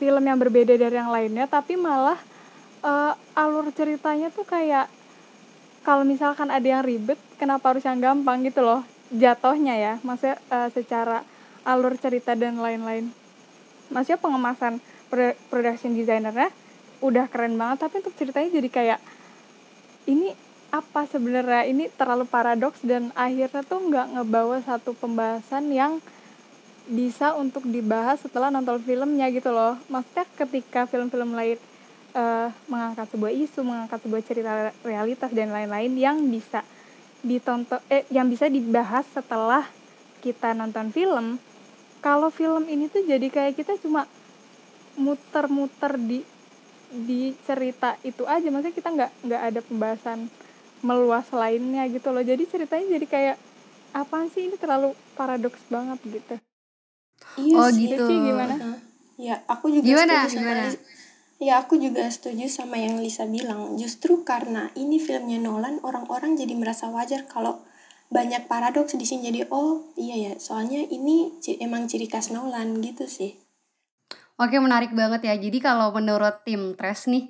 film 0.00 0.24
yang 0.24 0.40
berbeda 0.40 0.80
dari 0.80 0.96
yang 0.96 1.12
lainnya 1.12 1.44
tapi 1.44 1.76
malah 1.76 2.16
eh, 2.80 3.12
alur 3.36 3.68
ceritanya 3.76 4.32
tuh 4.32 4.48
kayak 4.48 4.88
kalau 5.84 6.04
misalkan 6.08 6.48
ada 6.48 6.64
yang 6.64 6.80
ribet 6.80 7.20
kenapa 7.36 7.72
harus 7.76 7.84
yang 7.84 8.00
gampang 8.00 8.40
gitu 8.48 8.64
loh 8.64 8.80
jatohnya 9.12 9.74
ya. 9.76 9.94
Maksudnya 10.00 10.38
eh, 10.48 10.68
secara 10.72 11.26
alur 11.66 11.98
cerita 12.00 12.32
dan 12.38 12.56
lain-lain. 12.56 13.12
Maksudnya 13.90 14.20
pengemasan 14.22 14.78
pro- 15.10 15.36
production 15.50 15.92
designernya 15.92 16.48
udah 17.00 17.26
keren 17.32 17.56
banget 17.56 17.88
tapi 17.88 18.04
untuk 18.04 18.12
ceritanya 18.12 18.48
jadi 18.52 18.68
kayak 18.68 19.00
ini 20.08 20.32
apa 20.70 21.08
sebenarnya? 21.10 21.66
Ini 21.66 21.90
terlalu 21.98 22.24
paradoks 22.30 22.80
dan 22.86 23.10
akhirnya 23.18 23.66
tuh 23.66 23.80
nggak 23.90 24.06
ngebawa 24.16 24.62
satu 24.62 24.94
pembahasan 24.94 25.72
yang 25.74 25.98
bisa 26.88 27.36
untuk 27.36 27.66
dibahas 27.68 28.22
setelah 28.22 28.48
nonton 28.48 28.80
filmnya 28.80 29.28
gitu 29.28 29.52
loh. 29.52 29.76
Maksudnya 29.92 30.26
ketika 30.38 30.86
film-film 30.88 31.36
lain 31.36 31.58
eh, 32.14 32.48
mengangkat 32.70 33.06
sebuah 33.12 33.32
isu 33.32 33.60
mengangkat 33.62 33.98
sebuah 34.04 34.22
cerita 34.24 34.52
realitas 34.86 35.30
dan 35.30 35.52
lain-lain 35.52 35.92
yang 35.98 36.16
bisa 36.30 36.64
ditonton 37.20 37.76
eh 37.92 38.08
yang 38.08 38.32
bisa 38.32 38.48
dibahas 38.48 39.04
setelah 39.12 39.68
kita 40.24 40.56
nonton 40.56 40.88
film 40.88 41.36
kalau 42.00 42.32
film 42.32 42.64
ini 42.64 42.88
tuh 42.88 43.04
jadi 43.04 43.28
kayak 43.28 43.60
kita 43.60 43.76
cuma 43.76 44.08
muter-muter 44.96 46.00
di 46.00 46.24
di 46.90 47.36
cerita 47.46 47.94
itu 48.02 48.26
aja. 48.26 48.48
Maksudnya 48.50 48.74
kita 48.74 48.88
nggak 48.90 49.10
nggak 49.28 49.42
ada 49.52 49.60
pembahasan 49.62 50.18
meluas 50.80 51.28
lainnya 51.30 51.84
gitu 51.92 52.10
loh. 52.10 52.24
Jadi 52.24 52.42
ceritanya 52.48 52.86
jadi 52.98 53.06
kayak 53.06 53.36
apaan 53.94 54.32
sih? 54.32 54.48
Ini 54.48 54.56
terlalu 54.56 54.96
paradoks 55.14 55.60
banget 55.68 56.00
gitu 56.08 56.49
Iya 57.36 57.56
Oh, 57.60 57.68
sih. 57.70 57.86
gitu. 57.86 58.06
Cici 58.06 58.16
gimana. 58.32 58.54
Ya, 59.20 59.34
aku 59.46 59.68
juga 59.68 59.84
Gimana? 59.86 60.14
setuju 60.24 60.40
sama 60.40 60.42
Gimana? 60.48 60.64
Ya, 61.40 61.52
aku 61.56 61.74
juga 61.80 62.04
setuju 62.12 62.44
sama 62.52 62.76
yang 62.76 63.00
Lisa 63.00 63.24
bilang. 63.24 63.76
Justru 63.80 64.24
karena 64.28 64.68
ini 64.76 65.00
filmnya 65.00 65.40
Nolan, 65.40 65.80
orang-orang 65.80 66.36
jadi 66.36 66.52
merasa 66.52 66.92
wajar 66.92 67.24
kalau 67.28 67.64
banyak 68.12 68.44
paradoks 68.44 68.92
di 68.96 69.06
sini. 69.08 69.28
Jadi, 69.32 69.40
oh 69.48 69.88
iya 69.96 70.16
ya, 70.20 70.32
soalnya 70.36 70.84
ini 70.84 71.40
ci- 71.40 71.56
emang 71.60 71.88
ciri 71.88 72.08
khas 72.12 72.28
Nolan 72.34 72.80
gitu 72.84 73.08
sih. 73.08 73.36
Oke 74.36 74.56
menarik 74.60 74.92
banget 74.96 75.20
ya. 75.28 75.34
Jadi 75.36 75.58
kalau 75.60 75.92
menurut 75.92 76.44
tim 76.44 76.72
Trash 76.76 77.08
nih, 77.08 77.24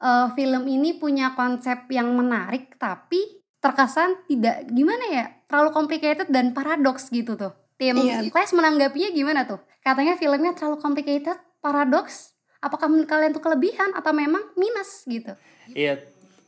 eh, 0.00 0.26
film 0.36 0.64
ini 0.68 0.96
punya 0.96 1.32
konsep 1.36 1.88
yang 1.92 2.12
menarik 2.16 2.76
tapi 2.80 3.44
terkesan 3.60 4.28
tidak 4.28 4.68
gimana 4.68 5.04
ya, 5.08 5.24
terlalu 5.48 5.70
complicated 5.72 6.28
dan 6.28 6.52
paradoks 6.52 7.08
gitu 7.08 7.36
tuh. 7.36 7.52
Tim 7.74 7.98
Iya. 7.98 8.30
Trash 8.30 8.54
menanggapinya 8.54 9.10
gimana 9.10 9.40
tuh? 9.50 9.58
Katanya 9.82 10.14
filmnya 10.14 10.54
terlalu 10.54 10.78
complicated, 10.78 11.36
paradoks. 11.58 12.32
Apakah 12.62 12.88
menurut 12.88 13.10
kalian 13.10 13.34
itu 13.34 13.42
kelebihan 13.42 13.92
atau 13.92 14.14
memang 14.16 14.40
minus 14.56 15.04
gitu? 15.04 15.36
Iya, 15.74 16.00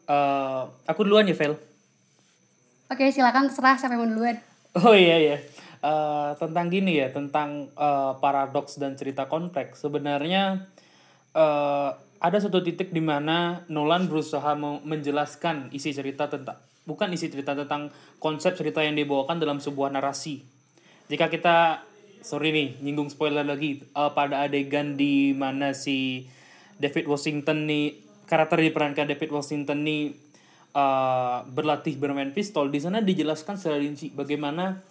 eh, 0.09 0.62
aku 0.88 1.04
duluan 1.04 1.28
ya, 1.28 1.37
Vel. 1.37 1.59
Oke 2.87 3.11
silakan 3.11 3.50
terserah 3.50 3.75
siapa 3.76 3.99
yang 3.99 4.06
mau 4.06 4.11
duluan. 4.14 4.37
Oh 4.78 4.95
iya 4.95 5.18
iya. 5.18 5.37
Eh, 5.83 6.30
tentang 6.38 6.71
gini 6.71 7.02
ya, 7.02 7.11
tentang 7.11 7.68
eh, 7.75 8.12
paradoks 8.23 8.78
dan 8.78 8.95
cerita 8.95 9.26
kompleks. 9.26 9.83
Sebenarnya 9.83 10.64
eh, 11.35 11.90
ada 12.16 12.38
satu 12.40 12.64
titik 12.64 12.95
di 12.95 13.02
mana 13.04 13.66
Nolan 13.68 14.09
berusaha 14.09 14.56
menjelaskan 14.87 15.68
isi 15.75 15.92
cerita 15.92 16.30
tentang 16.33 16.56
bukan 16.87 17.12
isi 17.12 17.28
cerita 17.28 17.52
tentang 17.52 17.90
konsep 18.23 18.54
cerita 18.56 18.80
yang 18.80 18.97
dibawakan 18.97 19.37
dalam 19.42 19.59
sebuah 19.59 19.92
narasi. 19.92 20.55
Jika 21.06 21.30
kita 21.30 21.86
sorry 22.26 22.50
nih 22.50 22.68
nyinggung 22.82 23.06
spoiler 23.06 23.46
lagi 23.46 23.82
eh, 23.82 24.10
pada 24.14 24.42
adegan 24.46 24.98
di 24.98 25.30
mana 25.30 25.70
si 25.70 26.26
David 26.82 27.06
Washington 27.06 27.70
nih 27.70 28.02
karakter 28.26 28.58
diperankan 28.58 29.06
David 29.06 29.30
Washington 29.30 29.86
nih 29.86 30.26
uh, 30.76 31.46
berlatih 31.48 31.96
bermain 31.96 32.34
pistol 32.34 32.68
di 32.68 32.82
sana 32.82 33.00
dijelaskan 33.00 33.56
secara 33.56 33.80
rinci 33.80 34.12
bagaimana 34.12 34.82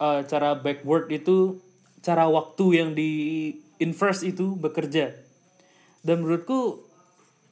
uh, 0.00 0.24
cara 0.24 0.56
backward 0.56 1.12
itu 1.12 1.60
cara 2.00 2.24
waktu 2.30 2.64
yang 2.72 2.90
di 2.96 3.10
inverse 3.82 4.24
itu 4.24 4.56
bekerja. 4.56 5.12
Dan 6.00 6.22
menurutku 6.24 6.86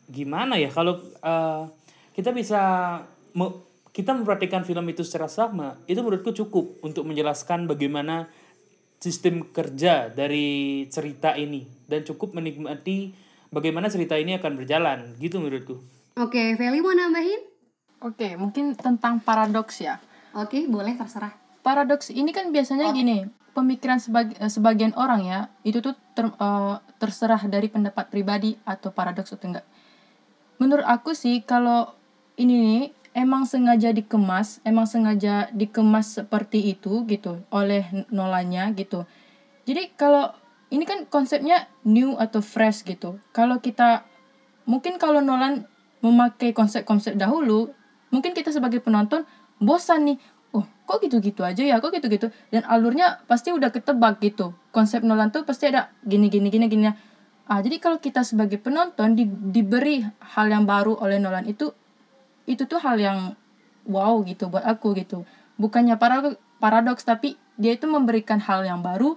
gimana 0.09 0.57
ya 0.57 0.71
kalau 0.71 1.03
uh, 1.21 1.69
kita 2.15 2.31
bisa 2.31 2.63
kita 3.95 4.11
memperhatikan 4.11 4.67
film 4.67 4.91
itu 4.91 5.07
secara 5.07 5.31
sama 5.31 5.79
itu 5.87 6.03
menurutku 6.03 6.35
cukup 6.35 6.83
untuk 6.83 7.07
menjelaskan 7.07 7.71
bagaimana 7.71 8.27
sistem 8.99 9.47
kerja 9.47 10.11
dari 10.11 10.85
cerita 10.91 11.39
ini 11.39 11.63
dan 11.87 12.03
cukup 12.03 12.35
menikmati 12.35 13.15
bagaimana 13.55 13.87
cerita 13.87 14.19
ini 14.19 14.35
akan 14.35 14.59
berjalan 14.59 15.15
gitu 15.23 15.39
menurutku 15.39 15.79
Oke, 16.15 16.55
Feli 16.55 16.79
mau 16.79 16.95
nambahin? 16.95 17.43
Oke, 17.99 18.39
mungkin 18.39 18.79
tentang 18.79 19.19
paradoks 19.19 19.83
ya. 19.83 19.99
Oke, 20.31 20.63
boleh 20.71 20.95
terserah. 20.95 21.35
Paradoks 21.59 22.15
ini 22.15 22.31
kan 22.31 22.55
biasanya 22.55 22.95
gini, 22.95 23.27
pemikiran 23.51 23.99
sebag- 23.99 24.39
eh, 24.39 24.47
sebagian 24.47 24.95
orang 24.95 25.27
ya, 25.27 25.51
itu 25.67 25.83
tuh 25.83 25.99
ter- 26.15 26.31
eh, 26.31 26.77
terserah 27.03 27.43
dari 27.51 27.67
pendapat 27.67 28.15
pribadi 28.15 28.55
atau 28.63 28.95
paradoks 28.95 29.35
atau 29.35 29.59
enggak. 29.59 29.67
Menurut 30.63 30.87
aku 30.87 31.19
sih 31.19 31.43
kalau 31.43 31.91
ini 32.39 32.55
nih 32.63 32.83
emang 33.15 33.47
sengaja 33.47 33.95
dikemas, 33.95 34.59
emang 34.67 34.85
sengaja 34.91 35.49
dikemas 35.55 36.21
seperti 36.21 36.75
itu 36.75 37.07
gitu 37.07 37.41
oleh 37.55 37.87
Nolannya 38.11 38.75
gitu. 38.75 39.07
Jadi 39.65 39.95
kalau 39.95 40.35
ini 40.75 40.83
kan 40.85 41.07
konsepnya 41.07 41.71
new 41.87 42.19
atau 42.19 42.43
fresh 42.43 42.83
gitu. 42.83 43.23
Kalau 43.31 43.63
kita 43.63 44.03
mungkin 44.67 44.99
kalau 44.99 45.23
Nolan 45.23 45.65
memakai 46.03 46.53
konsep-konsep 46.53 47.15
dahulu, 47.15 47.71
mungkin 48.11 48.35
kita 48.35 48.51
sebagai 48.51 48.83
penonton 48.83 49.23
bosan 49.63 50.11
nih. 50.11 50.19
Oh, 50.55 50.67
kok 50.87 51.03
gitu-gitu 51.03 51.43
aja 51.43 51.63
ya, 51.63 51.79
kok 51.79 51.95
gitu-gitu. 51.95 52.31
Dan 52.51 52.63
alurnya 52.67 53.23
pasti 53.31 53.55
udah 53.55 53.71
ketebak 53.71 54.19
gitu. 54.23 54.55
Konsep 54.75 55.07
Nolan 55.07 55.31
tuh 55.31 55.47
pasti 55.47 55.71
ada 55.71 55.95
gini 56.03 56.27
gini 56.29 56.51
gini 56.51 56.67
gini. 56.67 56.91
Ah, 57.45 57.61
jadi 57.63 57.77
kalau 57.79 57.99
kita 58.03 58.27
sebagai 58.27 58.59
penonton 58.59 59.15
di- 59.15 59.29
diberi 59.29 60.03
hal 60.35 60.47
yang 60.51 60.67
baru 60.67 60.97
oleh 60.99 61.21
Nolan 61.23 61.47
itu 61.47 61.71
itu 62.45 62.69
tuh 62.69 62.81
hal 62.81 62.97
yang 63.01 63.19
wow 63.89 64.21
gitu 64.25 64.49
buat 64.49 64.65
aku 64.65 64.97
gitu. 64.97 65.25
Bukannya 65.57 65.97
para- 65.97 66.37
paradoks 66.61 67.05
tapi 67.05 67.37
dia 67.57 67.77
itu 67.77 67.89
memberikan 67.89 68.41
hal 68.41 68.65
yang 68.65 68.81
baru. 68.81 69.17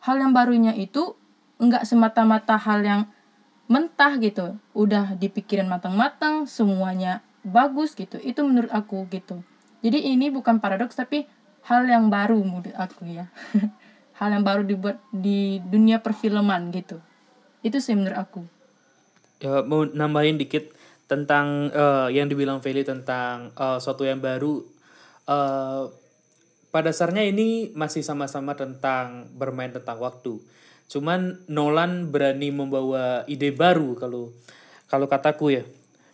Hal 0.00 0.16
yang 0.16 0.32
barunya 0.32 0.72
itu 0.72 1.16
enggak 1.60 1.84
semata-mata 1.84 2.56
hal 2.56 2.80
yang 2.80 3.00
mentah 3.68 4.16
gitu. 4.18 4.56
Udah 4.72 5.14
dipikirin 5.16 5.68
matang-matang 5.68 6.48
semuanya 6.48 7.20
bagus 7.44 7.92
gitu. 7.92 8.16
Itu 8.20 8.44
menurut 8.44 8.72
aku 8.72 9.04
gitu. 9.12 9.44
Jadi 9.80 10.12
ini 10.12 10.28
bukan 10.28 10.60
paradoks 10.60 10.96
tapi 10.96 11.24
hal 11.64 11.88
yang 11.88 12.08
baru 12.08 12.40
menurut 12.40 12.72
aku 12.76 13.08
ya. 13.08 13.28
Hal 14.20 14.36
yang 14.36 14.44
baru 14.44 14.68
dibuat 14.68 15.00
di 15.08 15.64
dunia 15.64 15.96
perfilman 15.96 16.68
gitu. 16.76 17.00
Itu 17.64 17.80
sih 17.80 17.96
menurut 17.96 18.20
aku. 18.20 18.44
Ya 19.40 19.64
mau 19.64 19.88
nambahin 19.88 20.36
dikit 20.36 20.76
tentang 21.10 21.74
eh, 21.74 22.14
yang 22.14 22.30
dibilang 22.30 22.62
Feli 22.62 22.86
tentang 22.86 23.50
eh, 23.50 23.78
suatu 23.82 24.06
yang 24.06 24.22
baru 24.22 24.62
eh 25.26 25.84
pada 26.70 26.94
dasarnya 26.94 27.26
ini 27.26 27.74
masih 27.74 28.06
sama-sama 28.06 28.54
tentang 28.54 29.26
bermain 29.34 29.74
tentang 29.74 29.98
waktu. 29.98 30.38
Cuman 30.86 31.42
Nolan 31.50 32.14
berani 32.14 32.54
membawa 32.54 33.26
ide 33.26 33.50
baru 33.50 33.98
kalau 33.98 34.30
kalau 34.86 35.10
kataku 35.10 35.50
ya. 35.50 35.66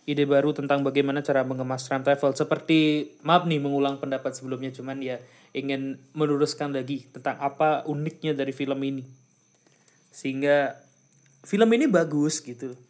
Ide 0.07 0.25
baru 0.25 0.55
tentang 0.57 0.81
bagaimana 0.81 1.21
cara 1.21 1.45
mengemas 1.45 1.85
time 1.85 2.01
travel. 2.01 2.33
Seperti 2.33 3.11
maaf 3.21 3.45
nih 3.45 3.61
mengulang 3.61 4.01
pendapat 4.01 4.33
sebelumnya 4.33 4.73
cuman 4.73 4.97
ya 5.03 5.21
ingin 5.53 6.01
meluruskan 6.17 6.73
lagi 6.73 7.05
tentang 7.13 7.37
apa 7.37 7.85
uniknya 7.85 8.33
dari 8.33 8.49
film 8.49 8.81
ini. 8.81 9.05
Sehingga 10.09 10.73
film 11.45 11.69
ini 11.69 11.85
bagus 11.85 12.41
gitu 12.41 12.86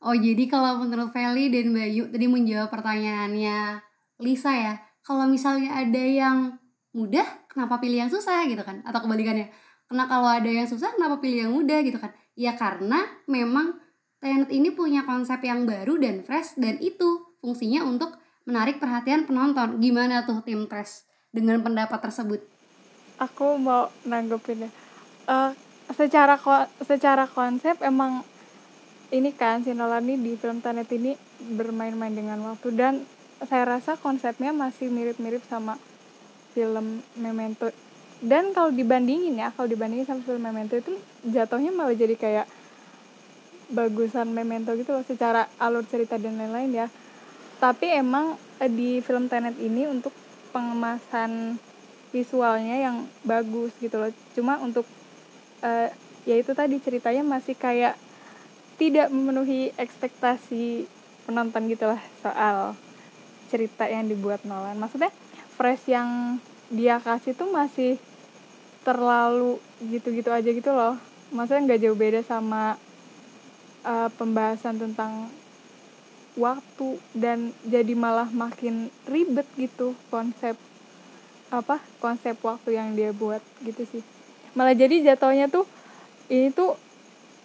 Oh 0.00 0.16
jadi 0.16 0.48
kalau 0.48 0.80
menurut 0.80 1.12
Feli 1.12 1.52
dan 1.52 1.76
Bayu 1.76 2.08
tadi 2.08 2.24
menjawab 2.24 2.72
pertanyaannya 2.72 3.84
Lisa 4.20 4.52
ya, 4.52 4.74
kalau 5.04 5.28
misalnya 5.28 5.76
ada 5.76 6.00
yang 6.00 6.56
mudah, 6.92 7.24
kenapa 7.48 7.80
pilih 7.80 8.04
yang 8.04 8.12
susah 8.12 8.44
gitu 8.48 8.60
kan? 8.64 8.84
Atau 8.84 9.04
kebalikannya, 9.04 9.48
karena 9.88 10.04
kalau 10.08 10.28
ada 10.28 10.48
yang 10.48 10.68
susah, 10.68 10.92
kenapa 10.96 11.20
pilih 11.20 11.48
yang 11.48 11.52
mudah 11.52 11.80
gitu 11.84 11.96
kan? 12.00 12.12
Ya 12.36 12.56
karena 12.56 13.04
memang 13.28 13.76
Tenet 14.20 14.52
ini 14.52 14.68
punya 14.68 15.08
konsep 15.08 15.40
yang 15.40 15.64
baru 15.64 15.96
dan 15.96 16.20
fresh 16.20 16.60
dan 16.60 16.76
itu 16.76 17.24
fungsinya 17.40 17.88
untuk 17.88 18.20
menarik 18.44 18.76
perhatian 18.76 19.24
penonton. 19.24 19.80
Gimana 19.80 20.28
tuh 20.28 20.44
tim 20.44 20.68
Trash 20.68 21.08
dengan 21.32 21.64
pendapat 21.64 22.04
tersebut? 22.04 22.44
aku 23.20 23.60
mau 23.60 23.92
nanggepin 24.08 24.66
ya 24.66 24.70
Eh, 25.30 25.50
secara 25.94 26.34
ko- 26.40 26.66
secara 26.82 27.28
konsep 27.28 27.78
emang 27.86 28.26
ini 29.10 29.34
kan 29.34 29.66
si 29.66 29.74
Nolan 29.74 30.06
ini 30.06 30.16
di 30.22 30.32
film 30.38 30.62
Tenet 30.62 30.86
ini 30.94 31.18
bermain-main 31.58 32.14
dengan 32.14 32.38
waktu. 32.46 32.70
Dan 32.74 33.02
saya 33.42 33.66
rasa 33.66 33.98
konsepnya 33.98 34.54
masih 34.54 34.86
mirip-mirip 34.90 35.42
sama 35.50 35.76
film 36.54 37.02
Memento. 37.18 37.74
Dan 38.20 38.54
kalau 38.54 38.70
dibandingin 38.70 39.40
ya 39.40 39.50
kalau 39.56 39.66
dibandingin 39.66 40.06
sama 40.06 40.22
film 40.22 40.42
Memento 40.44 40.78
itu 40.78 40.92
jatuhnya 41.26 41.74
malah 41.74 41.96
jadi 41.96 42.14
kayak 42.14 42.46
bagusan 43.70 44.30
Memento 44.30 44.74
gitu 44.78 44.92
loh 44.94 45.04
secara 45.06 45.46
alur 45.58 45.82
cerita 45.86 46.14
dan 46.14 46.38
lain-lain 46.38 46.70
ya. 46.70 46.86
Tapi 47.58 47.90
emang 47.90 48.38
eh, 48.62 48.70
di 48.70 49.02
film 49.02 49.26
Tenet 49.26 49.58
ini 49.58 49.90
untuk 49.90 50.14
pengemasan 50.54 51.58
visualnya 52.14 52.78
yang 52.78 52.96
bagus 53.26 53.74
gitu 53.82 53.98
loh. 53.98 54.12
Cuma 54.38 54.62
untuk 54.62 54.86
eh, 55.66 55.90
ya 56.28 56.36
itu 56.36 56.52
tadi 56.54 56.78
ceritanya 56.78 57.24
masih 57.24 57.56
kayak 57.56 57.96
tidak 58.80 59.12
memenuhi 59.12 59.76
ekspektasi 59.76 60.88
penonton 61.28 61.68
gitu 61.68 61.84
lah 61.84 62.00
soal 62.24 62.72
cerita 63.52 63.84
yang 63.84 64.08
dibuat 64.08 64.40
Nolan. 64.48 64.80
Maksudnya 64.80 65.12
fresh 65.60 65.92
yang 65.92 66.40
dia 66.72 66.96
kasih 66.96 67.36
tuh 67.36 67.52
masih 67.52 68.00
terlalu 68.80 69.60
gitu-gitu 69.84 70.32
aja 70.32 70.48
gitu 70.48 70.72
loh. 70.72 70.96
Maksudnya 71.28 71.68
nggak 71.68 71.80
jauh 71.84 71.98
beda 71.98 72.24
sama 72.24 72.80
eh, 73.84 74.08
pembahasan 74.16 74.80
tentang 74.80 75.28
waktu 76.40 76.96
dan 77.12 77.52
jadi 77.68 77.92
malah 77.92 78.32
makin 78.32 78.88
ribet 79.04 79.44
gitu 79.60 79.92
konsep 80.08 80.56
apa 81.50 81.82
konsep 81.98 82.38
waktu 82.40 82.80
yang 82.80 82.96
dia 82.96 83.12
buat 83.12 83.44
gitu 83.60 83.84
sih. 83.84 84.02
Malah 84.56 84.72
jadi 84.72 85.12
jatuhnya 85.12 85.52
tuh 85.52 85.68
ini 86.32 86.48
tuh 86.54 86.80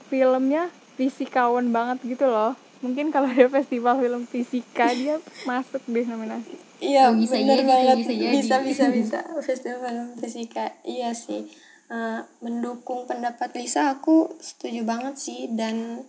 filmnya 0.08 0.71
fisikawan 0.96 1.70
banget 1.70 2.00
gitu 2.08 2.26
loh 2.26 2.56
mungkin 2.80 3.10
kalau 3.10 3.28
ada 3.28 3.48
festival 3.48 3.98
film 3.98 4.24
fisika 4.24 4.92
dia 4.92 5.16
masuk 5.50 5.84
deh 5.86 6.06
nominasi 6.06 6.56
Iya, 6.76 7.08
Oh, 7.08 7.16
bisa 7.16 7.40
bener 7.40 7.56
jadi 7.56 7.66
banget. 7.66 7.96
bisa 8.04 8.12
jadi. 8.12 8.34
bisa, 8.36 8.56
bisa, 8.60 8.86
bisa. 9.00 9.20
Festival 9.40 9.80
film 9.80 10.08
fisika. 10.20 10.76
Iya 10.84 11.16
sih. 11.16 11.48
Eh, 11.88 12.20
mendukung 12.44 13.08
pendapat 13.08 13.56
Lisa, 13.56 13.96
aku 13.96 14.36
setuju 14.44 14.84
banget 14.84 15.16
sih. 15.16 15.48
Dan 15.48 16.04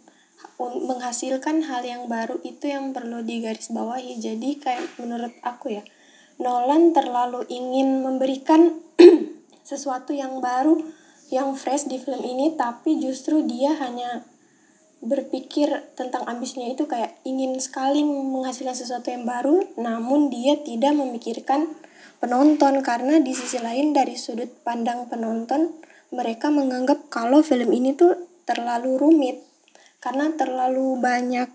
menghasilkan 0.59 1.63
hal 1.65 1.87
yang 1.87 2.11
baru 2.11 2.43
itu 2.43 2.67
yang 2.67 2.91
perlu 2.91 3.23
digarisbawahi. 3.23 4.19
Jadi 4.19 4.59
kayak 4.59 4.99
menurut 4.99 5.33
aku 5.41 5.71
ya, 5.71 5.87
Nolan 6.37 6.91
terlalu 6.91 7.47
ingin 7.47 8.03
memberikan 8.03 8.83
sesuatu 9.71 10.13
yang 10.13 10.43
baru, 10.43 10.83
yang 11.31 11.55
fresh 11.55 11.87
di 11.87 11.97
film 11.97 12.21
ini, 12.21 12.59
tapi 12.59 12.99
justru 12.99 13.47
dia 13.47 13.71
hanya 13.79 14.27
berpikir 15.05 15.69
tentang 15.93 16.25
ambisnya 16.25 16.73
itu 16.73 16.89
kayak 16.89 17.21
ingin 17.29 17.57
sekali 17.61 18.01
menghasilkan 18.03 18.73
sesuatu 18.73 19.13
yang 19.13 19.29
baru 19.29 19.61
namun 19.77 20.33
dia 20.33 20.57
tidak 20.65 20.97
memikirkan 20.97 21.69
penonton. 22.19 22.81
Karena 22.81 23.21
di 23.21 23.37
sisi 23.37 23.61
lain 23.61 23.93
dari 23.93 24.17
sudut 24.17 24.49
pandang 24.65 25.07
penonton 25.07 25.77
mereka 26.15 26.49
menganggap 26.49 27.13
kalau 27.13 27.45
film 27.45 27.71
ini 27.73 27.93
tuh 27.93 28.17
terlalu 28.49 28.97
rumit. 28.97 29.37
Karena 30.01 30.31
terlalu 30.33 30.97
banyak 31.03 31.51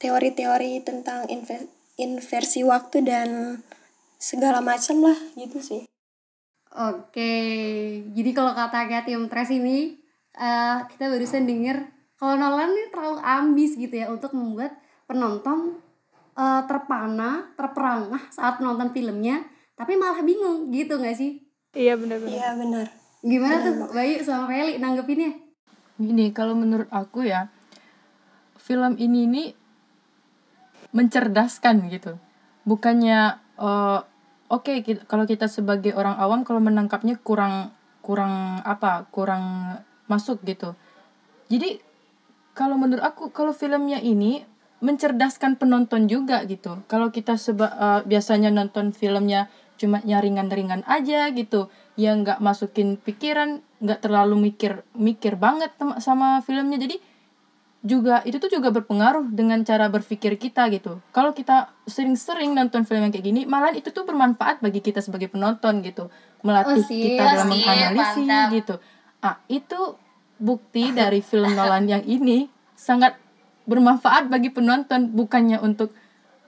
teori-teori 0.00 0.82
tentang 0.82 1.28
inve- 1.30 1.70
inversi 2.00 2.66
waktu 2.66 3.04
dan 3.04 3.60
segala 4.18 4.58
macam 4.58 5.12
lah 5.12 5.18
gitu 5.38 5.62
sih. 5.62 5.82
Oke, 6.72 7.34
jadi 8.16 8.30
kalau 8.32 8.56
katanya 8.56 9.04
tim 9.04 9.28
Trash 9.28 9.52
ini 9.52 9.92
eh, 10.32 10.78
kita 10.88 11.12
barusan 11.12 11.44
denger 11.44 11.84
kalau 12.22 12.38
Nolan 12.38 12.70
ini 12.70 12.86
terlalu 12.94 13.18
ambis 13.18 13.74
gitu 13.74 13.98
ya 13.98 14.06
untuk 14.06 14.30
membuat 14.30 14.78
penonton 15.10 15.82
eh, 16.38 16.62
terpana, 16.70 17.50
terperangah 17.58 18.30
saat 18.30 18.62
menonton 18.62 18.94
filmnya, 18.94 19.42
tapi 19.74 19.98
malah 19.98 20.22
bingung 20.22 20.70
gitu 20.70 21.02
nggak 21.02 21.18
sih? 21.18 21.42
iya 21.74 21.98
bener-bener 21.98 22.30
iya 22.38 22.54
benar 22.54 22.86
Gimana 23.26 23.58
tuh 23.58 23.74
Bayu 23.90 24.22
sama 24.22 24.46
Feli 24.46 24.78
nanggepinnya? 24.78 25.34
Gini, 25.98 26.30
kalau 26.30 26.54
menurut 26.54 26.86
aku 26.94 27.26
ya, 27.26 27.50
film 28.54 28.94
ini 28.98 29.26
nih 29.26 29.48
mencerdaskan 30.94 31.90
gitu. 31.90 32.14
bukannya 32.62 33.42
eh, 33.58 33.98
oke 34.46 34.72
ki- 34.86 35.02
kalau 35.10 35.26
kita 35.26 35.50
sebagai 35.50 35.90
orang 35.98 36.14
awam 36.22 36.46
kalau 36.46 36.62
menangkapnya 36.62 37.18
kurang 37.18 37.74
kurang 37.98 38.62
apa 38.62 39.10
kurang 39.10 39.74
masuk 40.06 40.38
gitu 40.46 40.78
jadi 41.50 41.82
kalau 42.52 42.76
menurut 42.76 43.02
aku 43.04 43.32
kalau 43.32 43.52
filmnya 43.56 43.98
ini 44.00 44.44
mencerdaskan 44.82 45.56
penonton 45.56 46.10
juga 46.10 46.42
gitu 46.44 46.82
kalau 46.90 47.08
kita 47.14 47.38
seba, 47.38 47.68
eh, 47.72 48.00
biasanya 48.08 48.50
nonton 48.50 48.90
filmnya 48.90 49.48
cuma 49.80 49.98
nyaringan-ringan 50.04 50.86
aja 50.86 51.30
gitu 51.34 51.66
yang 51.98 52.22
nggak 52.22 52.38
masukin 52.38 52.96
pikiran 53.00 53.64
nggak 53.82 53.98
terlalu 54.04 54.52
mikir 54.52 54.86
mikir 54.94 55.34
banget 55.34 55.74
sama- 55.98 56.42
filmnya 56.44 56.78
jadi 56.78 56.96
juga 57.82 58.22
itu 58.22 58.38
tuh 58.38 58.46
juga 58.46 58.70
berpengaruh 58.70 59.34
dengan 59.34 59.58
cara 59.66 59.90
berpikir 59.90 60.38
kita 60.38 60.70
gitu. 60.70 61.02
Kalau 61.10 61.34
kita 61.34 61.74
sering-sering 61.82 62.54
nonton 62.54 62.86
film 62.86 63.02
yang 63.02 63.10
kayak 63.10 63.26
gini, 63.26 63.42
malah 63.42 63.74
itu 63.74 63.90
tuh 63.90 64.06
bermanfaat 64.06 64.62
bagi 64.62 64.78
kita 64.78 65.02
sebagai 65.02 65.26
penonton 65.26 65.82
gitu, 65.82 66.06
melatih 66.46 66.78
Oh, 66.78 66.86
sip, 66.86 66.94
kita 66.94 67.34
dalam 67.34 67.50
menganalisis 67.50 68.54
gitu. 68.54 68.78
Ah 69.18 69.42
itu 69.50 69.98
bukti 70.42 70.90
dari 70.98 71.22
film 71.22 71.54
Nolan 71.54 71.86
yang 71.86 72.02
ini 72.02 72.50
sangat 72.74 73.14
bermanfaat 73.62 74.26
bagi 74.26 74.50
penonton, 74.50 75.14
bukannya 75.14 75.62
untuk 75.62 75.94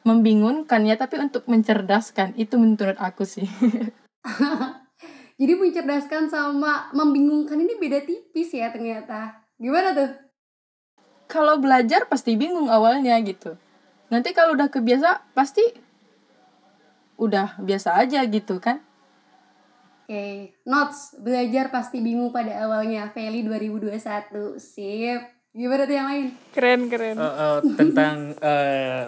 membingungkan 0.03 0.83
ya, 0.83 0.99
tapi 0.99 1.23
untuk 1.23 1.47
mencerdaskan. 1.47 2.35
Itu 2.35 2.59
menurut 2.59 2.99
aku 2.99 3.23
sih. 3.23 3.47
Jadi 5.41 5.53
mencerdaskan 5.59 6.31
sama 6.31 6.91
membingungkan 6.95 7.59
ini 7.59 7.75
beda 7.79 8.03
tipis 8.07 8.55
ya 8.55 8.71
ternyata. 8.71 9.43
Gimana 9.59 9.91
tuh? 9.95 10.11
Kalau 11.27 11.59
belajar 11.59 12.07
pasti 12.07 12.39
bingung 12.39 12.71
awalnya 12.71 13.19
gitu. 13.23 13.59
Nanti 14.13 14.31
kalau 14.31 14.55
udah 14.55 14.71
kebiasa 14.71 15.35
pasti 15.35 15.65
udah 17.19 17.59
biasa 17.59 17.99
aja 17.99 18.23
gitu 18.31 18.63
kan. 18.63 18.79
Oke, 20.05 20.53
notes 20.69 21.17
belajar 21.17 21.73
pasti 21.73 22.05
bingung 22.05 22.29
pada 22.29 22.69
awalnya. 22.69 23.09
Feli 23.17 23.41
2021. 23.41 24.61
Sip. 24.61 25.21
Gimana 25.57 25.89
tuh 25.89 25.97
yang 25.97 26.09
lain? 26.13 26.27
Keren 26.53 26.81
keren. 26.93 27.17
Eh, 27.17 27.25
eh, 27.25 27.59
tentang 27.81 28.17
eh, 28.37 29.05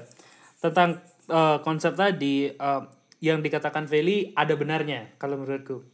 tentang 0.65 0.91
eh, 1.29 1.59
konsep 1.61 1.93
tadi 1.93 2.49
eh, 2.49 2.83
yang 3.21 3.45
dikatakan 3.45 3.85
Feli 3.85 4.33
ada 4.33 4.57
benarnya 4.57 5.13
kalau 5.21 5.37
menurutku 5.37 5.85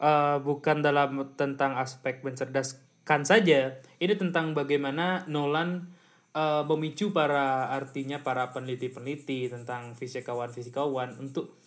Eh, 0.00 0.36
bukan 0.40 0.80
dalam 0.80 1.36
tentang 1.36 1.76
aspek 1.76 2.24
mencerdaskan 2.24 3.20
saja 3.28 3.76
ini 4.00 4.16
tentang 4.16 4.56
bagaimana 4.56 5.28
Nolan 5.28 5.92
eh, 6.32 6.64
memicu 6.64 7.12
para 7.12 7.68
artinya 7.68 8.24
para 8.24 8.48
peneliti-peneliti 8.48 9.52
tentang 9.52 9.92
fisikawan-fisikawan 10.00 11.20
untuk 11.20 11.59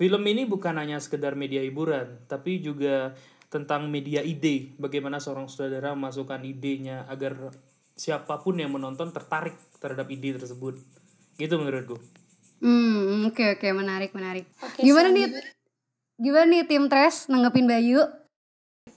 film 0.00 0.22
ini 0.24 0.48
bukan 0.48 0.80
hanya 0.80 0.96
sekedar 0.96 1.36
media 1.36 1.60
hiburan 1.60 2.24
tapi 2.24 2.64
juga 2.64 3.12
tentang 3.52 3.92
media 3.92 4.24
ide 4.24 4.72
bagaimana 4.80 5.20
seorang 5.20 5.44
saudara 5.44 5.92
memasukkan 5.92 6.40
idenya 6.40 7.04
agar 7.04 7.52
siapa 7.92 8.40
pun 8.40 8.56
yang 8.56 8.72
menonton 8.72 9.12
tertarik 9.12 9.52
terhadap 9.76 10.08
ide 10.08 10.40
tersebut 10.40 10.80
gitu 11.36 11.60
menurutku 11.60 12.00
Hmm, 12.60 13.24
oke 13.24 13.56
oke 13.56 13.72
menarik 13.72 14.12
menarik. 14.12 14.44
Oke, 14.60 14.84
Gimana 14.84 15.08
nih? 15.08 15.32
selanjutnya. 15.32 15.56
Gimana 16.20 16.44
nih 16.44 16.62
tim 16.68 16.84
Tres 16.92 17.32
nanggepin 17.32 17.64
Bayu? 17.64 18.04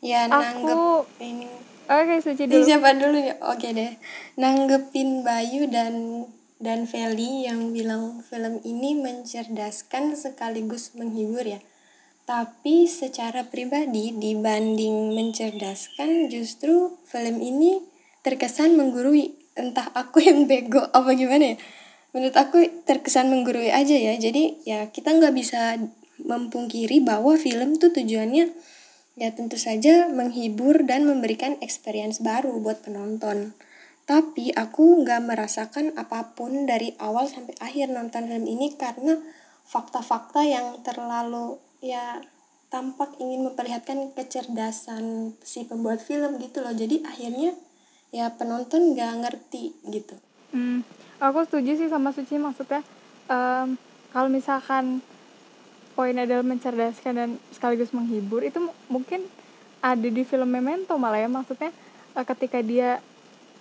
Ya, 0.04 0.28
nanggep 0.28 0.68
Aku 0.68 1.08
ini. 1.24 1.48
oke 1.88 2.16
suci 2.20 2.44
Ini 2.44 2.52
dulu. 2.52 2.68
siapa 2.68 2.92
dulu 2.92 3.16
ya? 3.24 3.40
Oke 3.48 3.72
deh. 3.72 3.96
Nanggepin 4.36 5.24
Bayu 5.24 5.72
dan 5.72 6.28
dan 6.64 6.88
Feli 6.88 7.44
yang 7.44 7.76
bilang 7.76 8.24
film 8.24 8.64
ini 8.64 8.96
mencerdaskan 8.96 10.16
sekaligus 10.16 10.96
menghibur 10.96 11.44
ya. 11.44 11.60
Tapi 12.24 12.88
secara 12.88 13.52
pribadi 13.52 14.16
dibanding 14.16 15.12
mencerdaskan 15.12 16.32
justru 16.32 16.96
film 17.04 17.44
ini 17.44 17.84
terkesan 18.24 18.80
menggurui. 18.80 19.36
Entah 19.60 19.92
aku 19.92 20.24
yang 20.24 20.48
bego 20.48 20.80
apa 20.96 21.12
gimana 21.14 21.54
ya. 21.54 21.58
Menurut 22.16 22.34
aku 22.40 22.64
terkesan 22.88 23.28
menggurui 23.28 23.68
aja 23.68 24.00
ya. 24.00 24.16
Jadi 24.16 24.64
ya 24.64 24.88
kita 24.88 25.12
nggak 25.12 25.36
bisa 25.36 25.76
mempungkiri 26.24 27.04
bahwa 27.04 27.36
film 27.36 27.76
tuh 27.76 27.92
tujuannya 27.92 28.56
ya 29.20 29.30
tentu 29.36 29.60
saja 29.60 30.08
menghibur 30.10 30.88
dan 30.88 31.04
memberikan 31.04 31.60
experience 31.60 32.24
baru 32.24 32.56
buat 32.64 32.88
penonton. 32.88 33.52
Tapi 34.04 34.52
aku 34.52 35.04
nggak 35.04 35.24
merasakan 35.24 35.96
apa 35.96 36.36
pun 36.36 36.68
dari 36.68 36.92
awal 37.00 37.32
sampai 37.32 37.56
akhir 37.64 37.88
nonton 37.88 38.28
film 38.28 38.44
ini 38.44 38.76
karena 38.76 39.16
fakta-fakta 39.64 40.44
yang 40.44 40.84
terlalu 40.84 41.56
ya 41.80 42.20
tampak 42.68 43.16
ingin 43.22 43.48
memperlihatkan 43.48 44.12
kecerdasan 44.12 45.38
si 45.40 45.64
pembuat 45.64 46.04
film 46.04 46.36
gitu 46.44 46.60
loh. 46.60 46.76
Jadi 46.76 47.00
akhirnya 47.08 47.56
ya 48.12 48.28
penonton 48.36 48.92
nggak 48.92 49.14
ngerti 49.24 49.72
gitu. 49.88 50.20
Hmm, 50.52 50.84
aku 51.18 51.48
setuju 51.48 51.80
sih 51.80 51.90
sama 51.90 52.12
Suci 52.12 52.36
maksudnya 52.36 52.84
em, 53.32 53.80
kalau 54.12 54.28
misalkan 54.28 55.00
poin 55.96 56.14
adalah 56.18 56.44
mencerdaskan 56.44 57.14
dan 57.14 57.30
sekaligus 57.54 57.94
menghibur 57.96 58.44
itu 58.44 58.60
mu- 58.60 58.76
mungkin 58.90 59.26
ada 59.80 60.10
di 60.10 60.22
film 60.26 60.50
Memento 60.50 60.98
malah 61.00 61.22
ya 61.22 61.30
maksudnya 61.30 61.72
eh, 62.14 62.26
ketika 62.26 62.60
dia 62.62 63.02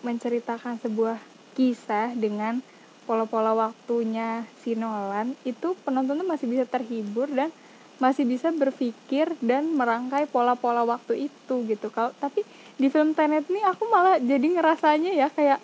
menceritakan 0.02 0.78
sebuah 0.82 1.18
kisah 1.54 2.14
dengan 2.14 2.60
pola-pola 3.02 3.54
waktunya 3.54 4.46
si 4.62 4.78
Nolan 4.78 5.34
itu 5.42 5.74
penonton 5.82 6.22
tuh 6.22 6.28
masih 6.28 6.46
bisa 6.46 6.64
terhibur 6.66 7.26
dan 7.26 7.50
masih 7.98 8.26
bisa 8.26 8.50
berpikir 8.50 9.30
dan 9.38 9.74
merangkai 9.74 10.26
pola-pola 10.30 10.82
waktu 10.82 11.30
itu 11.30 11.54
gitu. 11.66 11.90
Kalau 11.90 12.10
tapi 12.18 12.42
di 12.78 12.90
film 12.90 13.14
Tenet 13.14 13.46
nih 13.46 13.62
aku 13.62 13.86
malah 13.90 14.18
jadi 14.18 14.42
ngerasanya 14.42 15.12
ya 15.14 15.28
kayak 15.30 15.58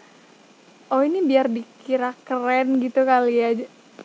oh 0.94 1.02
ini 1.02 1.22
biar 1.22 1.50
dikira 1.50 2.14
keren 2.22 2.78
gitu 2.78 3.02
kali 3.02 3.34
ya. 3.38 3.48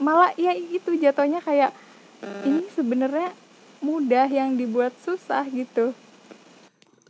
Malah 0.02 0.34
ya 0.38 0.54
itu 0.58 0.98
jatuhnya 0.98 1.42
kayak 1.46 1.74
ini 2.48 2.66
sebenarnya 2.74 3.30
mudah 3.84 4.32
yang 4.32 4.56
dibuat 4.56 4.96
susah 5.04 5.44
gitu 5.52 5.92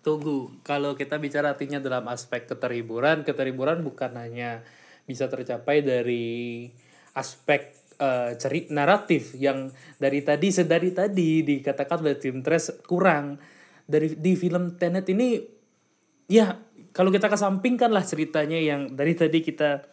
Tunggu, 0.03 0.51
kalau 0.67 0.99
kita 0.99 1.15
bicara 1.15 1.55
artinya 1.55 1.79
dalam 1.79 2.03
aspek 2.11 2.43
keterhiburan, 2.43 3.23
keterhiburan 3.23 3.87
bukan 3.87 4.11
hanya 4.19 4.59
bisa 5.07 5.31
tercapai 5.31 5.79
dari 5.79 6.67
aspek 7.15 7.71
eh, 8.03 8.35
cerit 8.35 8.67
naratif 8.67 9.31
yang 9.39 9.71
dari 9.95 10.19
tadi 10.19 10.51
sedari 10.51 10.91
tadi 10.91 11.47
dikatakan 11.47 12.03
oleh 12.03 12.19
tim 12.19 12.43
Tres 12.43 12.83
kurang. 12.83 13.39
Dari 13.87 14.19
di 14.19 14.35
film 14.35 14.75
Tenet 14.75 15.07
ini 15.07 15.39
ya 16.27 16.51
kalau 16.91 17.07
kita 17.07 17.31
kesampingkan 17.31 17.95
lah 17.95 18.03
ceritanya 18.03 18.59
yang 18.59 18.99
dari 18.99 19.15
tadi 19.15 19.39
kita 19.39 19.87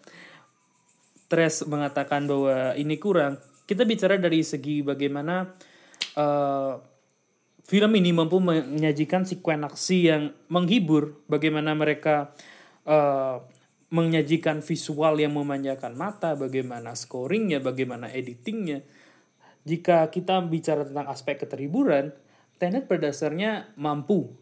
Tres 1.30 1.62
mengatakan 1.70 2.26
bahwa 2.26 2.74
ini 2.74 2.98
kurang. 2.98 3.38
Kita 3.62 3.86
bicara 3.86 4.18
dari 4.18 4.42
segi 4.42 4.82
bagaimana 4.82 5.46
eh, 6.18 6.72
film 7.70 7.94
ini 7.94 8.10
mampu 8.10 8.42
menyajikan 8.42 9.22
sekuen 9.22 9.62
aksi 9.62 10.10
yang 10.10 10.34
menghibur 10.50 11.22
bagaimana 11.30 11.70
mereka 11.78 12.34
eh, 12.82 13.38
menyajikan 13.94 14.58
visual 14.58 15.22
yang 15.22 15.38
memanjakan 15.38 15.94
mata 15.94 16.34
bagaimana 16.34 16.98
scoringnya 16.98 17.62
bagaimana 17.62 18.10
editingnya. 18.10 18.82
Jika 19.62 20.10
kita 20.10 20.42
bicara 20.50 20.82
tentang 20.82 21.06
aspek 21.06 21.46
keterhiburan 21.46 22.10
Tenet 22.60 22.84
pada 22.84 23.08
dasarnya 23.08 23.72
mampu 23.80 24.36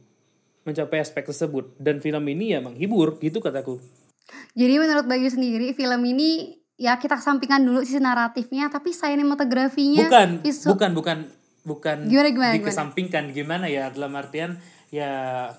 mencapai 0.67 0.99
aspek 0.99 1.23
tersebut. 1.23 1.79
Dan 1.79 2.03
film 2.03 2.27
ini 2.27 2.51
ya 2.51 2.59
menghibur 2.59 3.15
gitu 3.23 3.39
kataku. 3.39 3.79
Jadi 4.59 4.75
menurut 4.75 5.07
Bayu 5.07 5.31
sendiri 5.31 5.71
film 5.71 6.03
ini 6.03 6.59
ya 6.75 6.99
kita 6.99 7.15
sampingkan 7.15 7.63
dulu 7.63 7.87
sisi 7.87 8.03
naratifnya 8.03 8.71
tapi 8.71 8.91
sinematografinya 8.91 10.07
bukan 10.07 10.29
visu- 10.43 10.71
bukan 10.71 10.91
bukan 10.95 11.19
bukan 11.67 12.07
Gimana, 12.07 12.31
gimana, 12.31 12.55
dikesampingkan 12.59 13.25
gimana 13.35 13.67
ya 13.67 13.91
dalam 13.91 14.15
artian 14.15 14.59
ya 14.89 15.11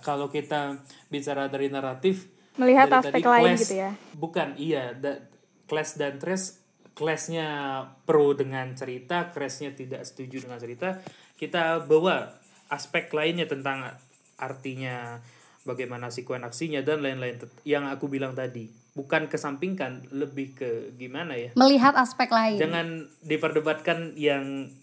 kalau 0.01 0.31
kita 0.31 0.81
bicara 1.12 1.47
dari 1.51 1.69
naratif 1.69 2.29
Melihat 2.59 2.91
dari 2.91 2.99
aspek 2.99 3.23
tadi 3.23 3.29
lain 3.29 3.55
gitu 3.55 3.75
ya. 3.77 3.91
bukan 4.17 4.47
iya 4.59 4.91
da, 4.97 5.21
Clash 5.69 5.95
dan 5.95 6.17
Trash 6.17 6.59
Clashnya 6.97 7.47
pro 8.03 8.35
dengan 8.35 8.75
cerita 8.75 9.31
Crashnya 9.31 9.71
tidak 9.71 10.03
setuju 10.03 10.43
dengan 10.43 10.59
cerita 10.59 10.99
kita 11.39 11.88
bawa 11.88 12.35
aspek 12.67 13.07
lainnya 13.15 13.47
tentang 13.47 13.95
artinya 14.35 15.23
bagaimana 15.63 16.09
sekuen 16.09 16.43
aksinya 16.43 16.81
dan 16.81 17.03
lain-lain 17.03 17.39
yang 17.63 17.88
aku 17.88 18.09
bilang 18.09 18.33
tadi 18.33 18.67
bukan 18.97 19.31
kesampingkan 19.31 20.09
lebih 20.12 20.57
ke 20.57 20.69
gimana 20.97 21.38
ya 21.38 21.55
melihat 21.55 21.95
aspek 21.95 22.27
lain. 22.27 22.57
jangan 22.59 22.88
diperdebatkan 23.23 24.17
yang 24.19 24.73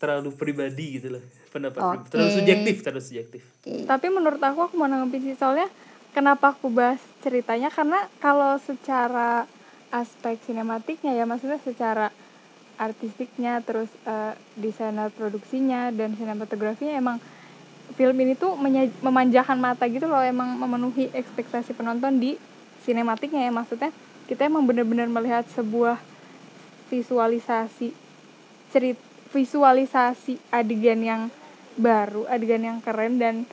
terlalu 0.00 0.32
pribadi 0.32 0.96
gitu 0.96 1.12
loh 1.12 1.22
pendapat 1.52 1.80
pribadi. 1.80 2.08
terlalu 2.08 2.30
subjektif 2.40 2.74
terlalu 2.80 3.02
subjektif 3.04 3.42
Oke. 3.60 3.84
tapi 3.84 4.06
menurut 4.08 4.40
aku 4.40 4.58
aku 4.64 4.74
mau 4.80 4.88
nanggepin 4.88 5.20
sih 5.30 5.36
soalnya 5.36 5.68
kenapa 6.16 6.56
aku 6.56 6.72
bahas 6.72 6.98
ceritanya 7.20 7.68
karena 7.68 8.08
kalau 8.18 8.56
secara 8.58 9.44
aspek 9.92 10.40
sinematiknya 10.48 11.12
ya 11.12 11.28
maksudnya 11.28 11.60
secara 11.60 12.08
artistiknya 12.80 13.60
terus 13.60 13.92
eh, 14.08 14.32
desainer 14.56 15.12
produksinya 15.12 15.92
dan 15.92 16.16
sinematografinya 16.16 16.96
emang 16.96 17.20
film 17.92 18.16
ini 18.22 18.38
tuh 18.38 18.56
memanjakan 19.04 19.58
mata 19.60 19.84
gitu 19.90 20.08
loh 20.08 20.22
emang 20.22 20.56
memenuhi 20.56 21.12
ekspektasi 21.12 21.76
penonton 21.76 22.16
di 22.16 22.40
sinematiknya 22.86 23.44
ya 23.44 23.52
maksudnya 23.52 23.90
kita 24.30 24.46
emang 24.46 24.64
benar-benar 24.64 25.10
melihat 25.10 25.44
sebuah 25.52 25.98
visualisasi 26.88 27.92
cerit 28.70 29.09
visualisasi 29.30 30.38
adegan 30.50 31.00
yang 31.00 31.22
baru 31.78 32.26
adegan 32.26 32.62
yang 32.66 32.78
keren 32.82 33.16
dan 33.16 33.46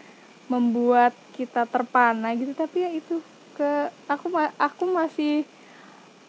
membuat 0.49 1.13
kita 1.37 1.67
terpana 1.69 2.33
gitu 2.33 2.51
tapi 2.57 2.81
ya 2.81 2.91
itu 2.91 3.21
ke 3.53 3.89
aku 4.09 4.25
ma- 4.31 4.55
aku 4.57 4.89
masih 4.89 5.45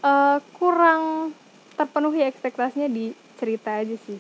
eh, 0.05 0.39
kurang 0.57 1.33
terpenuhi 1.75 2.27
ekspektasinya 2.27 2.89
di 2.91 3.15
cerita 3.39 3.79
aja 3.79 3.97
sih 4.05 4.19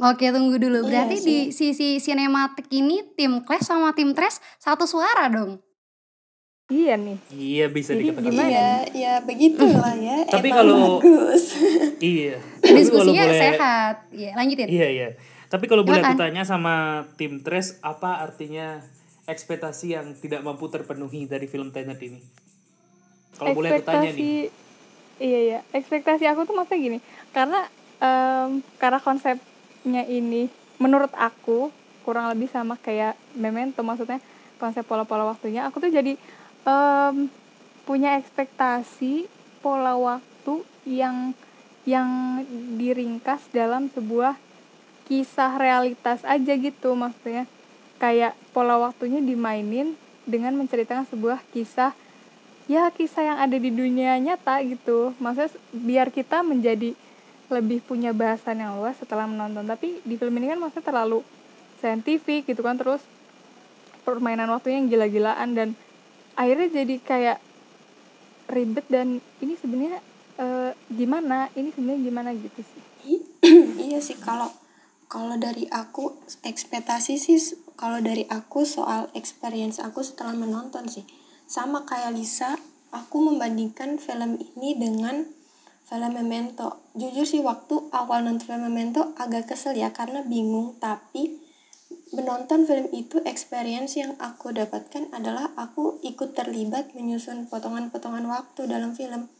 Oke 0.00 0.32
tunggu 0.32 0.56
dulu. 0.56 0.80
Iya 0.80 0.88
Berarti 0.88 1.16
sih. 1.20 1.24
di 1.28 1.36
sisi 1.52 1.88
sinematik 2.00 2.72
ini 2.72 3.04
tim 3.20 3.44
Clash 3.44 3.68
sama 3.68 3.92
tim 3.92 4.16
Trash 4.16 4.40
satu 4.56 4.88
suara 4.88 5.28
dong. 5.28 5.60
Iya 6.70 6.94
nih 6.94 7.18
Iya 7.28 7.66
bisa 7.66 7.92
Jadi 7.92 8.02
dikatakan. 8.06 8.24
gimana? 8.24 8.48
Iya, 8.48 8.70
ya 8.92 9.12
begitulah 9.20 9.94
ya. 9.96 10.16
Tapi 10.32 10.48
emang 10.48 10.56
kalau- 10.56 10.98
bagus. 10.98 11.44
Iya. 12.14 12.36
Tapi 12.38 12.62
kalau 12.62 12.78
Diskusinya 12.78 13.24
boleh- 13.24 13.40
sehat. 13.44 13.94
Iya 14.10 14.30
lanjutin. 14.32 14.66
Iya 14.66 14.88
iya. 14.88 15.08
Tapi 15.46 15.64
kalau 15.66 15.82
boleh 15.82 15.98
aku 15.98 16.14
tanya 16.16 16.42
sama 16.42 16.74
tim 17.16 17.38
Tres, 17.40 17.74
apa 17.80 18.20
artinya 18.20 18.78
ekspektasi 19.24 19.86
yang 19.90 20.14
tidak 20.14 20.40
mampu 20.40 20.66
terpenuhi 20.66 21.26
dari 21.26 21.44
film 21.44 21.68
Tenet 21.68 21.98
ini? 22.00 22.22
Kalau 23.32 23.52
boleh 23.52 23.70
aku 23.72 23.82
tanya 23.82 24.10
nih. 24.10 24.46
iya 25.18 25.38
iya 25.42 25.58
ekspektasi 25.70 26.24
aku 26.24 26.44
tuh 26.44 26.54
maksudnya 26.54 26.80
gini 26.80 26.98
karena 27.30 27.68
em, 27.98 28.50
karena 28.74 28.96
konsepnya 28.98 30.02
ini 30.06 30.48
menurut 30.76 31.12
aku 31.12 31.68
kurang 32.00 32.28
lebih 32.28 32.46
sama 32.46 32.76
kayak 32.76 33.14
memento 33.34 33.80
maksudnya 33.80 34.16
konsep 34.56 34.80
pola-pola 34.82 35.24
waktunya 35.26 35.62
aku 35.62 35.76
tuh 35.78 35.90
jadi 35.90 36.16
em, 36.64 37.28
punya 37.84 38.16
ekspektasi 38.20 39.26
pola 39.60 39.96
waktu 39.96 40.64
yang 40.88 41.32
yang 41.88 42.40
diringkas 42.76 43.48
dalam 43.50 43.88
sebuah 43.90 44.36
kisah 45.08 45.58
realitas 45.58 46.22
aja 46.22 46.52
gitu 46.54 46.94
maksudnya. 46.94 47.48
Kayak 48.00 48.32
pola 48.56 48.80
waktunya 48.80 49.20
dimainin 49.20 49.96
dengan 50.24 50.56
menceritakan 50.56 51.04
sebuah 51.10 51.44
kisah 51.52 51.92
ya 52.70 52.86
kisah 52.94 53.26
yang 53.26 53.38
ada 53.42 53.58
di 53.58 53.68
dunia 53.68 54.16
nyata 54.22 54.62
gitu. 54.64 55.12
Maksudnya 55.18 55.52
biar 55.74 56.08
kita 56.14 56.46
menjadi 56.46 56.94
lebih 57.50 57.82
punya 57.82 58.14
bahasan 58.14 58.62
yang 58.62 58.78
luas 58.78 58.94
setelah 58.96 59.26
menonton. 59.26 59.66
Tapi 59.66 59.98
di 60.06 60.14
film 60.14 60.38
ini 60.38 60.54
kan 60.54 60.58
maksudnya 60.62 60.86
terlalu 60.86 61.20
saintifik 61.82 62.46
gitu 62.46 62.62
kan 62.62 62.78
terus 62.78 63.02
permainan 64.06 64.48
waktunya 64.52 64.80
yang 64.80 64.88
gila-gilaan 64.88 65.48
dan 65.56 65.68
akhirnya 66.40 66.68
jadi 66.72 66.96
kayak 67.04 67.38
ribet 68.48 68.88
dan 68.88 69.20
ini 69.44 69.54
sebenarnya 69.60 70.00
eh, 70.40 70.72
gimana? 70.88 71.52
Ini 71.52 71.68
sebenarnya 71.76 72.00
gimana 72.00 72.30
gitu 72.32 72.60
sih? 72.64 72.82
Iya 73.90 73.98
sih 74.00 74.16
kalau 74.16 74.48
kalau 75.10 75.34
dari 75.36 75.66
aku 75.68 76.14
ekspektasi 76.46 77.18
sih 77.18 77.36
kalau 77.74 77.98
dari 77.98 78.24
aku 78.30 78.62
soal 78.62 79.10
experience 79.12 79.82
aku 79.82 80.00
setelah 80.00 80.32
menonton 80.32 80.88
sih. 80.88 81.04
Sama 81.44 81.84
kayak 81.84 82.14
Lisa 82.14 82.54
aku 82.94 83.18
membandingkan 83.18 83.98
film 83.98 84.38
ini 84.38 84.78
dengan 84.78 85.26
film 85.90 86.10
Memento. 86.14 86.78
Jujur 86.94 87.26
sih 87.26 87.42
waktu 87.42 87.90
awal 87.90 88.22
nonton 88.22 88.46
film 88.46 88.70
Memento 88.70 89.10
agak 89.18 89.50
kesel 89.50 89.74
ya 89.74 89.90
karena 89.90 90.22
bingung. 90.22 90.78
Tapi 90.78 91.49
menonton 92.10 92.66
film 92.66 92.90
itu 92.90 93.22
experience 93.22 93.98
yang 93.98 94.18
aku 94.18 94.50
dapatkan 94.50 95.14
adalah 95.14 95.54
aku 95.54 96.02
ikut 96.02 96.34
terlibat 96.34 96.94
menyusun 96.94 97.46
potongan-potongan 97.46 98.26
waktu 98.26 98.66
dalam 98.66 98.94
film 98.94 99.30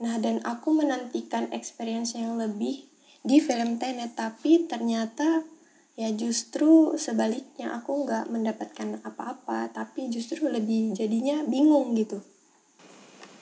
Nah, 0.00 0.16
dan 0.16 0.40
aku 0.48 0.72
menantikan 0.72 1.52
experience 1.52 2.16
yang 2.16 2.40
lebih 2.40 2.88
di 3.20 3.36
film 3.36 3.76
Tenet, 3.76 4.16
tapi 4.16 4.64
ternyata 4.64 5.44
ya 5.92 6.08
justru 6.16 6.96
sebaliknya 6.96 7.76
aku 7.76 8.08
nggak 8.08 8.32
mendapatkan 8.32 9.04
apa-apa, 9.04 9.68
tapi 9.68 10.08
justru 10.08 10.48
lebih 10.48 10.96
jadinya 10.96 11.44
bingung 11.44 11.92
gitu. 12.00 12.24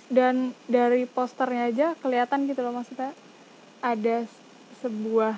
dan 0.09 0.57
dari 0.65 1.05
posternya 1.05 1.69
aja 1.69 1.87
kelihatan 2.01 2.49
gitu 2.49 2.65
loh 2.65 2.73
maksudnya 2.73 3.13
ada 3.85 4.25
sebuah 4.81 5.37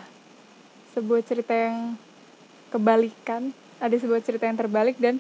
sebuah 0.94 1.20
cerita 1.26 1.50
yang 1.50 1.98
kebalikan 2.70 3.52
ada 3.82 3.96
sebuah 3.96 4.22
cerita 4.22 4.46
yang 4.46 4.56
terbalik 4.56 4.96
dan 4.96 5.18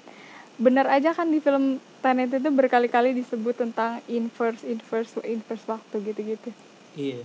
benar 0.60 0.86
aja 0.88 1.12
kan 1.12 1.28
di 1.28 1.42
film 1.42 1.82
Tenet 2.00 2.32
itu 2.32 2.48
berkali-kali 2.48 3.12
disebut 3.12 3.60
tentang 3.60 4.00
inverse 4.08 4.64
inverse 4.64 5.20
inverse 5.24 5.68
waktu 5.68 6.00
gitu-gitu 6.00 6.48
Iya. 6.98 7.22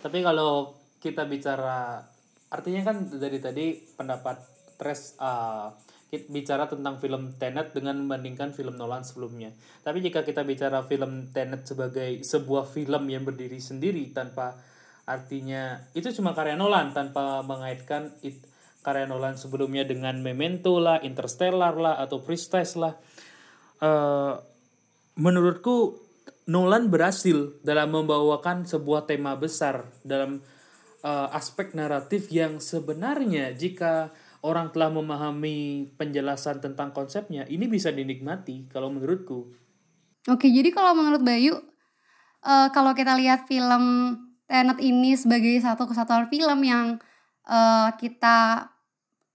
Tapi 0.00 0.24
kalau 0.24 0.72
kita 1.02 1.28
bicara 1.28 2.00
artinya 2.48 2.82
kan 2.86 2.96
dari 3.10 3.38
tadi 3.42 3.76
pendapat 3.96 4.56
Tres 4.76 5.16
uh, 5.16 5.72
kit- 6.12 6.28
bicara 6.28 6.68
tentang 6.68 7.00
film 7.00 7.32
Tenet 7.40 7.72
dengan 7.72 7.96
membandingkan 7.96 8.52
film 8.52 8.76
Nolan 8.76 9.08
sebelumnya. 9.08 9.56
Tapi 9.80 10.04
jika 10.04 10.20
kita 10.20 10.44
bicara 10.44 10.84
film 10.84 11.32
Tenet 11.32 11.64
sebagai 11.64 12.20
sebuah 12.20 12.68
film 12.68 13.08
yang 13.08 13.24
berdiri 13.24 13.56
sendiri 13.56 14.12
tanpa 14.12 14.52
artinya 15.08 15.80
itu 15.96 16.12
cuma 16.12 16.36
karya 16.36 16.60
Nolan 16.60 16.92
tanpa 16.92 17.40
mengaitkan 17.40 18.12
it, 18.20 18.36
karya 18.86 19.10
Nolan 19.10 19.34
sebelumnya 19.34 19.82
dengan 19.82 20.22
Memento 20.22 20.78
lah, 20.78 21.02
Interstellar 21.02 21.74
lah 21.74 21.98
atau 21.98 22.22
Prestige 22.22 22.78
lah. 22.78 22.94
Eh, 23.82 24.34
menurutku 25.18 26.06
Nolan 26.46 26.86
berhasil 26.86 27.58
dalam 27.66 27.90
membawakan 27.90 28.62
sebuah 28.70 29.10
tema 29.10 29.34
besar 29.34 29.90
dalam 30.06 30.38
eh, 31.02 31.28
aspek 31.34 31.74
naratif 31.74 32.30
yang 32.30 32.62
sebenarnya 32.62 33.50
jika 33.58 34.14
orang 34.46 34.70
telah 34.70 34.94
memahami 34.94 35.90
penjelasan 35.98 36.62
tentang 36.62 36.94
konsepnya 36.94 37.42
ini 37.50 37.66
bisa 37.66 37.90
dinikmati 37.90 38.70
kalau 38.70 38.94
menurutku. 38.94 39.50
Oke, 40.30 40.46
jadi 40.46 40.70
kalau 40.70 40.94
menurut 40.94 41.26
Bayu, 41.26 41.58
eh, 42.46 42.68
kalau 42.70 42.94
kita 42.94 43.18
lihat 43.18 43.50
film 43.50 44.14
Tenet 44.46 44.78
ini 44.78 45.18
sebagai 45.18 45.58
satu 45.58 45.90
kesatuan 45.90 46.30
film 46.30 46.62
yang 46.62 47.02
eh, 47.50 47.90
kita 47.98 48.70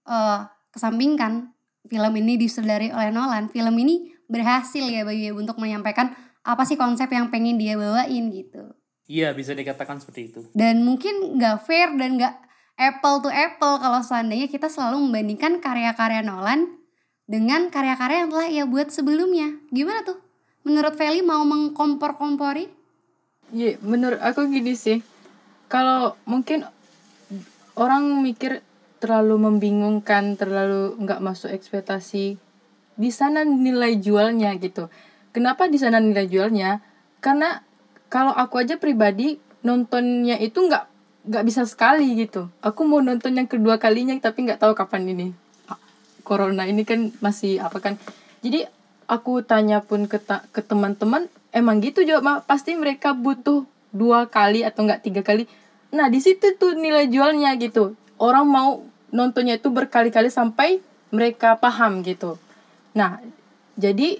eh, 0.06 0.40
kesampingkan, 0.72 1.52
film 1.86 2.12
ini 2.16 2.40
disudari 2.40 2.88
oleh 2.88 3.10
Nolan, 3.12 3.52
film 3.52 3.74
ini 3.76 4.12
berhasil 4.30 4.80
ya 4.80 5.04
Bayu 5.04 5.28
ya 5.28 5.32
untuk 5.36 5.60
menyampaikan 5.60 6.16
apa 6.42 6.64
sih 6.64 6.80
konsep 6.80 7.06
yang 7.12 7.28
pengen 7.28 7.60
dia 7.60 7.76
bawain 7.76 8.32
gitu. 8.32 8.74
Iya 9.06 9.36
bisa 9.36 9.52
dikatakan 9.52 10.00
seperti 10.00 10.32
itu. 10.32 10.40
Dan 10.56 10.88
mungkin 10.88 11.36
nggak 11.36 11.68
fair 11.68 11.92
dan 12.00 12.16
nggak 12.16 12.34
apple 12.80 13.22
to 13.22 13.30
apple 13.30 13.76
kalau 13.78 14.00
seandainya 14.00 14.48
kita 14.48 14.72
selalu 14.72 15.04
membandingkan 15.04 15.60
karya-karya 15.60 16.24
Nolan 16.24 16.80
dengan 17.28 17.68
karya-karya 17.68 18.26
yang 18.26 18.30
telah 18.32 18.48
ia 18.48 18.64
buat 18.64 18.88
sebelumnya. 18.88 19.60
Gimana 19.68 20.02
tuh? 20.02 20.18
Menurut 20.62 20.94
Feli 20.94 21.20
mau 21.20 21.42
mengkompor-kompori? 21.42 22.70
Iya, 23.52 23.76
menurut 23.82 24.18
aku 24.22 24.48
gini 24.48 24.72
sih. 24.72 25.04
Kalau 25.68 26.16
mungkin 26.24 26.64
orang 27.76 28.22
mikir 28.22 28.64
terlalu 29.02 29.50
membingungkan, 29.50 30.38
terlalu 30.38 30.94
nggak 31.02 31.18
masuk 31.18 31.50
ekspektasi. 31.50 32.38
Di 32.94 33.10
sana 33.10 33.42
nilai 33.42 33.98
jualnya 33.98 34.54
gitu. 34.62 34.86
Kenapa 35.34 35.66
di 35.66 35.82
sana 35.82 35.98
nilai 35.98 36.30
jualnya? 36.30 36.78
Karena 37.18 37.66
kalau 38.06 38.30
aku 38.30 38.62
aja 38.62 38.78
pribadi 38.78 39.42
nontonnya 39.66 40.38
itu 40.38 40.62
nggak 40.62 40.86
nggak 41.26 41.44
bisa 41.50 41.66
sekali 41.66 42.14
gitu. 42.14 42.46
Aku 42.62 42.86
mau 42.86 43.02
nonton 43.02 43.34
yang 43.34 43.50
kedua 43.50 43.82
kalinya 43.82 44.14
tapi 44.22 44.46
nggak 44.46 44.62
tahu 44.62 44.78
kapan 44.78 45.10
ini. 45.10 45.34
Ah, 45.66 45.82
Corona 46.22 46.62
ini 46.70 46.86
kan 46.86 47.10
masih 47.18 47.58
apa 47.58 47.82
kan. 47.82 47.98
Jadi 48.38 48.62
aku 49.10 49.42
tanya 49.42 49.82
pun 49.82 50.06
ke 50.06 50.22
ta- 50.22 50.46
ke 50.54 50.62
teman-teman 50.62 51.26
emang 51.52 51.82
gitu 51.82 52.00
jawab 52.06 52.46
pasti 52.48 52.72
mereka 52.78 53.12
butuh 53.12 53.68
dua 53.92 54.30
kali 54.30 54.64
atau 54.64 54.88
enggak 54.88 55.04
tiga 55.04 55.20
kali 55.20 55.44
nah 55.92 56.08
di 56.08 56.24
situ 56.24 56.56
tuh 56.56 56.72
nilai 56.72 57.12
jualnya 57.12 57.52
gitu 57.60 57.92
orang 58.16 58.48
mau 58.48 58.80
nontonnya 59.12 59.60
itu 59.60 59.68
berkali-kali 59.68 60.32
sampai 60.32 60.80
mereka 61.12 61.60
paham 61.60 62.00
gitu. 62.02 62.40
Nah 62.96 63.20
jadi 63.76 64.18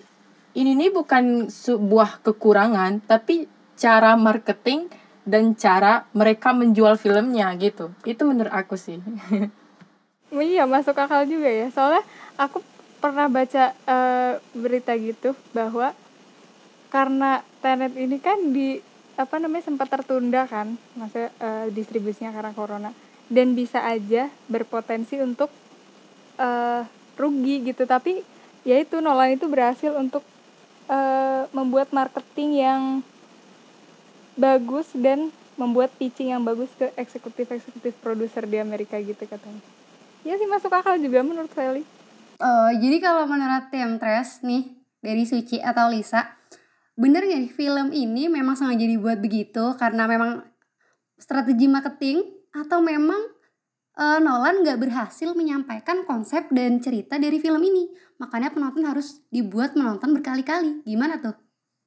ini 0.52 0.70
nih 0.76 0.92
bukan 0.92 1.48
sebuah 1.48 2.20
kekurangan 2.20 3.00
tapi 3.08 3.48
cara 3.80 4.14
marketing 4.14 4.92
dan 5.24 5.56
cara 5.56 6.04
mereka 6.12 6.52
menjual 6.52 7.00
filmnya 7.00 7.50
gitu. 7.56 7.90
Itu 8.04 8.28
menurut 8.28 8.52
aku 8.52 8.76
sih. 8.78 9.00
Iya 10.32 10.64
masuk 10.64 10.96
akal 10.96 11.28
juga 11.28 11.52
ya. 11.52 11.68
Soalnya 11.68 12.00
aku 12.40 12.64
pernah 13.04 13.28
baca 13.28 13.76
eh, 13.76 14.32
berita 14.56 14.96
gitu 14.96 15.36
bahwa 15.52 15.92
karena 16.88 17.44
Tenet 17.60 17.92
ini 18.00 18.16
kan 18.16 18.40
di 18.48 18.80
apa 19.20 19.36
namanya 19.36 19.68
sempat 19.68 19.92
tertunda 19.92 20.48
kan 20.48 20.80
maksudnya 20.96 21.28
eh, 21.36 21.66
distribusinya 21.68 22.32
karena 22.32 22.56
corona 22.56 22.90
dan 23.32 23.56
bisa 23.56 23.80
aja 23.80 24.28
berpotensi 24.52 25.16
untuk 25.24 25.48
eh, 26.36 26.84
rugi 27.16 27.72
gitu. 27.72 27.88
Tapi 27.88 28.20
ya 28.68 28.76
itu 28.76 29.00
Nolan 29.00 29.40
itu 29.40 29.48
berhasil 29.48 29.96
untuk 29.96 30.20
eh, 30.92 31.48
membuat 31.56 31.88
marketing 31.96 32.60
yang 32.60 32.82
bagus 34.36 34.92
dan 34.92 35.32
membuat 35.56 35.92
pitching 35.96 36.32
yang 36.32 36.44
bagus 36.44 36.68
ke 36.76 36.92
eksekutif 36.96 37.48
eksekutif 37.48 37.96
produser 38.04 38.44
di 38.44 38.60
Amerika 38.60 39.00
gitu 39.00 39.24
katanya. 39.24 39.64
Ya 40.22 40.36
sih 40.36 40.46
masuk 40.46 40.70
akal 40.70 41.00
juga 41.00 41.24
menurut 41.24 41.50
Sally 41.56 41.84
Eh, 42.42 42.72
jadi 42.82 42.98
kalau 42.98 43.30
menurut 43.30 43.70
tim 43.70 44.02
Tres 44.02 44.42
nih 44.42 44.74
dari 44.98 45.22
Suci 45.22 45.62
atau 45.62 45.86
Lisa, 45.86 46.26
bener 46.98 47.22
gak 47.22 47.40
nih 47.46 47.54
film 47.54 47.94
ini 47.94 48.26
memang 48.26 48.58
sengaja 48.58 48.82
dibuat 48.82 49.22
begitu 49.22 49.78
karena 49.78 50.10
memang 50.10 50.42
strategi 51.22 51.70
marketing 51.70 52.18
atau 52.52 52.78
memang 52.80 53.20
eh, 53.96 54.18
Nolan 54.20 54.60
nggak 54.64 54.78
berhasil 54.80 55.28
menyampaikan 55.32 56.04
konsep 56.04 56.48
dan 56.52 56.80
cerita 56.80 57.16
dari 57.16 57.40
film 57.40 57.60
ini, 57.60 57.88
makanya 58.16 58.52
penonton 58.52 58.84
harus 58.84 59.20
dibuat 59.28 59.76
menonton 59.76 60.12
berkali-kali. 60.16 60.84
Gimana 60.84 61.20
tuh? 61.20 61.36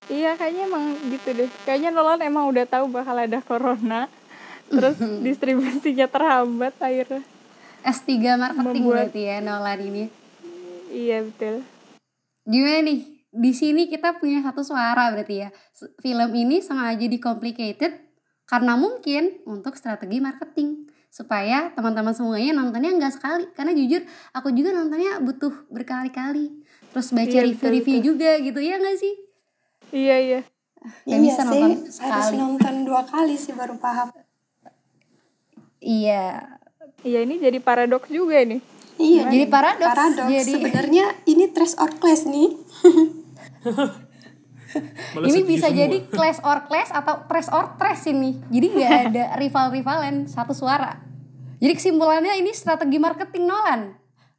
Iya 0.05 0.37
kayaknya 0.37 0.69
emang 0.69 0.85
gitu 1.09 1.33
deh. 1.33 1.49
Kayaknya 1.65 1.89
Nolan 1.89 2.21
emang 2.21 2.45
udah 2.49 2.65
tahu 2.69 2.93
bakal 2.93 3.17
ada 3.17 3.41
corona. 3.41 4.05
Terus 4.69 4.97
distribusinya 5.21 6.09
terhambat 6.09 6.73
akhirnya. 6.81 7.21
S3 7.85 8.09
marketing 8.37 8.81
Membuat- 8.85 9.09
berarti 9.09 9.21
ya 9.25 9.37
Nolan 9.41 9.79
ini. 9.81 10.03
Iya 10.89 11.25
betul. 11.25 11.65
Gimana 12.45 12.85
nih? 12.85 12.99
Di 13.35 13.51
sini 13.51 13.89
kita 13.89 14.15
punya 14.21 14.39
satu 14.45 14.61
suara 14.63 15.09
berarti 15.11 15.41
ya. 15.41 15.49
Film 15.99 16.31
ini 16.37 16.61
sengaja 16.61 17.03
di-complicated 17.03 18.04
karena 18.45 18.73
mungkin 18.75 19.41
untuk 19.43 19.73
strategi 19.73 20.17
marketing 20.17 20.85
supaya 21.07 21.71
teman-teman 21.71 22.11
semuanya 22.11 22.51
nontonnya 22.53 22.91
nggak 22.91 23.13
sekali 23.13 23.45
karena 23.51 23.71
jujur 23.71 24.03
aku 24.31 24.51
juga 24.51 24.71
nontonnya 24.71 25.17
butuh 25.17 25.65
berkali-kali 25.67 26.51
terus 26.89 27.09
baca 27.09 27.25
Iya, 27.27 27.43
review-review 27.45 27.97
betul, 27.97 28.07
juga 28.09 28.31
gitu 28.37 28.59
ya 28.59 28.75
nggak 28.75 28.97
sih 28.97 29.15
Iya 29.87 30.15
iya. 30.19 30.41
Nggak 31.03 31.07
iya 31.11 31.17
bisa 31.19 31.33
sih, 31.35 31.47
nonton 31.47 31.71
harus 31.71 31.95
sekali. 31.95 32.35
nonton 32.35 32.75
dua 32.83 33.01
kali 33.03 33.35
sih 33.35 33.53
baru 33.53 33.75
paham. 33.75 34.09
iya 35.79 36.57
Iya 36.99 37.21
ini 37.21 37.37
jadi 37.37 37.57
paradoks 37.59 38.09
juga 38.09 38.41
nih. 38.41 38.57
Iya, 38.95 39.27
Jadi 39.27 39.45
paradoks, 39.45 39.91
Paradoks. 39.91 40.31
jadi- 40.31 40.53
Sebenarnya 40.55 41.05
ini 41.25 41.45
trash 41.47 41.77
or 41.77 41.91
class 41.93 42.25
nih. 42.25 42.49
Ini 45.15 45.41
bisa 45.47 45.67
semua. 45.71 45.79
jadi 45.85 45.97
clash 46.07 46.39
or 46.43 46.67
clash 46.67 46.91
atau 46.91 47.23
trash 47.27 47.49
or 47.51 47.75
trash 47.79 48.11
ini. 48.11 48.39
Jadi 48.51 48.67
nggak 48.75 48.91
ada 49.11 49.23
rival-rivalen 49.39 50.27
satu 50.27 50.51
suara. 50.51 50.99
Jadi 51.59 51.73
kesimpulannya 51.75 52.35
ini 52.39 52.51
strategi 52.51 52.99
marketing 52.99 53.47
Nolan. 53.47 53.81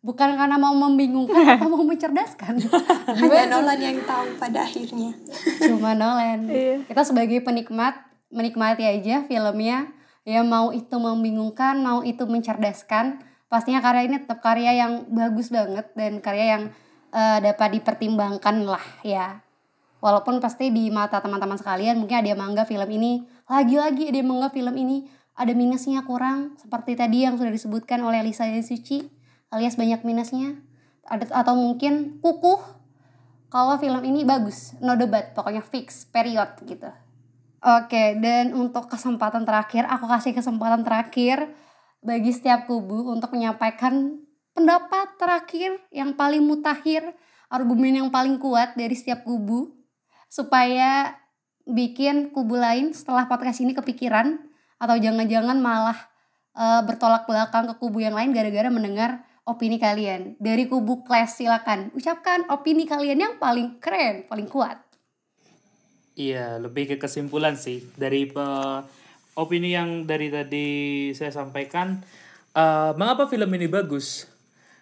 Bukan 0.04 0.38
karena 0.38 0.54
mau 0.60 0.76
membingungkan 0.76 1.42
atau 1.58 1.66
mau 1.72 1.82
mencerdaskan. 1.82 2.60
Hanya 3.16 3.44
Nolan 3.56 3.80
yang 3.80 3.98
tahu 4.04 4.36
pada 4.38 4.62
akhirnya. 4.62 5.16
cuma 5.64 5.96
Nolan. 5.96 6.46
Iya. 6.46 6.84
kita 6.86 7.02
sebagai 7.02 7.40
penikmat 7.42 7.96
menikmati 8.28 8.84
aja 8.84 9.24
filmnya. 9.24 9.90
Ya 10.26 10.42
mau 10.42 10.74
itu 10.74 10.98
membingungkan 10.98 11.78
mau 11.86 12.02
itu 12.02 12.26
mencerdaskan 12.26 13.22
pastinya 13.46 13.78
karya 13.78 14.10
ini 14.10 14.16
tetap 14.18 14.42
karya 14.42 14.74
yang 14.74 15.06
bagus 15.06 15.54
banget 15.54 15.86
dan 15.94 16.18
karya 16.18 16.46
yang 16.58 16.62
eh, 17.14 17.38
dapat 17.38 17.78
dipertimbangkan 17.78 18.66
lah 18.66 18.82
ya 19.06 19.45
walaupun 20.00 20.38
pasti 20.38 20.70
di 20.70 20.88
mata 20.92 21.18
teman-teman 21.18 21.56
sekalian 21.56 21.96
mungkin 22.00 22.20
ada 22.20 22.28
yang 22.32 22.40
menganggap 22.40 22.68
film 22.68 22.88
ini 22.88 23.24
lagi-lagi 23.46 24.10
ada 24.10 24.16
yang 24.20 24.28
menganggap 24.28 24.52
film 24.54 24.74
ini 24.76 24.96
ada 25.36 25.52
minusnya 25.52 26.00
kurang. 26.02 26.56
Seperti 26.56 26.96
tadi 26.96 27.28
yang 27.28 27.36
sudah 27.36 27.52
disebutkan 27.52 28.00
oleh 28.00 28.24
Lisa 28.24 28.48
dan 28.48 28.64
Suci 28.64 29.06
alias 29.52 29.78
banyak 29.78 30.02
minusnya. 30.02 30.58
Ada 31.06 31.30
atau 31.30 31.54
mungkin 31.54 32.18
kukuh 32.18 32.58
kalau 33.46 33.78
film 33.78 34.02
ini 34.02 34.26
bagus, 34.26 34.74
no 34.82 34.98
debat, 34.98 35.30
pokoknya 35.30 35.62
fix, 35.62 36.02
period 36.10 36.50
gitu. 36.66 36.90
Oke, 37.62 38.18
dan 38.18 38.50
untuk 38.52 38.90
kesempatan 38.90 39.46
terakhir, 39.46 39.86
aku 39.86 40.10
kasih 40.10 40.34
kesempatan 40.34 40.82
terakhir 40.82 41.46
bagi 42.02 42.34
setiap 42.34 42.66
kubu 42.66 43.06
untuk 43.06 43.30
menyampaikan 43.32 44.18
pendapat 44.50 45.14
terakhir 45.14 45.78
yang 45.94 46.18
paling 46.18 46.42
mutakhir, 46.42 47.14
argumen 47.46 48.02
yang 48.02 48.10
paling 48.10 48.36
kuat 48.42 48.74
dari 48.74 48.98
setiap 48.98 49.22
kubu, 49.22 49.75
supaya 50.28 51.16
bikin 51.66 52.30
kubu 52.30 52.54
lain 52.54 52.94
setelah 52.94 53.26
podcast 53.26 53.58
ini 53.58 53.74
kepikiran, 53.74 54.38
atau 54.78 54.96
jangan-jangan 54.96 55.58
malah 55.58 55.98
eh, 56.54 56.82
bertolak 56.86 57.26
belakang 57.26 57.66
ke 57.70 57.74
kubu 57.80 58.04
yang 58.04 58.14
lain 58.14 58.30
gara-gara 58.30 58.68
mendengar 58.70 59.10
opini 59.46 59.78
kalian. 59.80 60.38
Dari 60.38 60.70
kubu 60.70 61.02
Clash 61.06 61.42
silakan 61.42 61.90
ucapkan 61.94 62.46
opini 62.52 62.84
kalian 62.84 63.18
yang 63.18 63.34
paling 63.40 63.78
keren, 63.82 64.26
paling 64.30 64.46
kuat. 64.46 64.78
Iya, 66.16 66.56
lebih 66.56 66.94
ke 66.94 66.96
kesimpulan 66.96 67.60
sih 67.60 67.84
dari 68.00 68.24
pe- 68.24 68.82
opini 69.36 69.76
yang 69.76 70.08
dari 70.08 70.32
tadi 70.32 70.68
saya 71.12 71.32
sampaikan. 71.34 72.00
eh, 72.56 72.92
mengapa 72.96 73.28
film 73.28 73.52
ini 73.52 73.68
bagus? 73.68 74.24